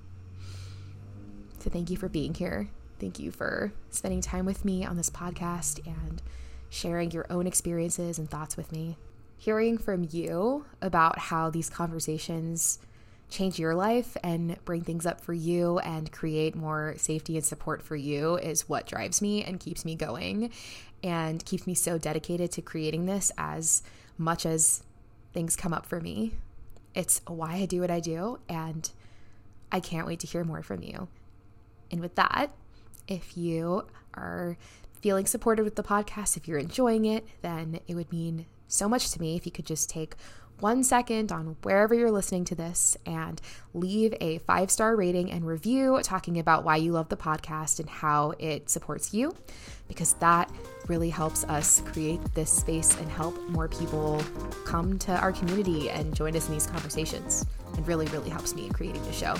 [1.59, 2.69] So, thank you for being here.
[2.99, 6.21] Thank you for spending time with me on this podcast and
[6.69, 8.97] sharing your own experiences and thoughts with me.
[9.37, 12.79] Hearing from you about how these conversations
[13.29, 17.81] change your life and bring things up for you and create more safety and support
[17.81, 20.51] for you is what drives me and keeps me going
[21.03, 23.83] and keeps me so dedicated to creating this as
[24.17, 24.83] much as
[25.33, 26.33] things come up for me.
[26.95, 28.89] It's why I do what I do, and
[29.71, 31.07] I can't wait to hear more from you.
[31.91, 32.51] And with that,
[33.07, 34.57] if you are
[35.01, 39.11] feeling supported with the podcast, if you're enjoying it, then it would mean so much
[39.11, 40.15] to me if you could just take
[40.63, 43.41] one second on wherever you're listening to this and
[43.73, 47.89] leave a five star rating and review talking about why you love the podcast and
[47.89, 49.35] how it supports you,
[49.89, 50.49] because that
[50.87, 54.23] really helps us create this space and help more people
[54.65, 57.45] come to our community and join us in these conversations.
[57.77, 59.35] It really, really helps me in creating the show.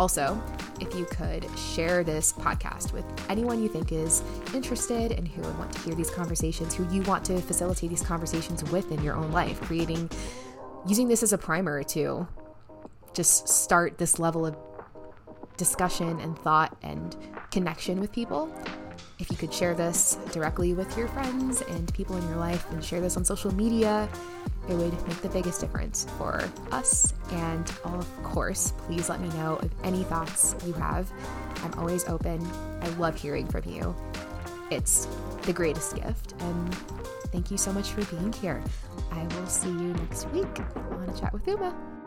[0.00, 0.40] Also,
[0.80, 5.58] if you could share this podcast with anyone you think is interested and who would
[5.58, 9.14] want to hear these conversations, who you want to facilitate these conversations with in your
[9.14, 10.10] own life, creating,
[10.86, 12.26] using this as a primer to
[13.14, 14.56] just start this level of
[15.56, 17.16] discussion and thought and
[17.50, 18.52] connection with people
[19.18, 22.84] if you could share this directly with your friends and people in your life and
[22.84, 24.08] share this on social media,
[24.68, 27.14] it would make the biggest difference for us.
[27.32, 31.10] And of course, please let me know of any thoughts you have.
[31.64, 32.46] I'm always open.
[32.80, 33.94] I love hearing from you.
[34.70, 35.08] It's
[35.42, 36.34] the greatest gift.
[36.40, 36.76] And
[37.32, 38.62] thank you so much for being here.
[39.12, 41.97] I will see you next week on a chat with Uma.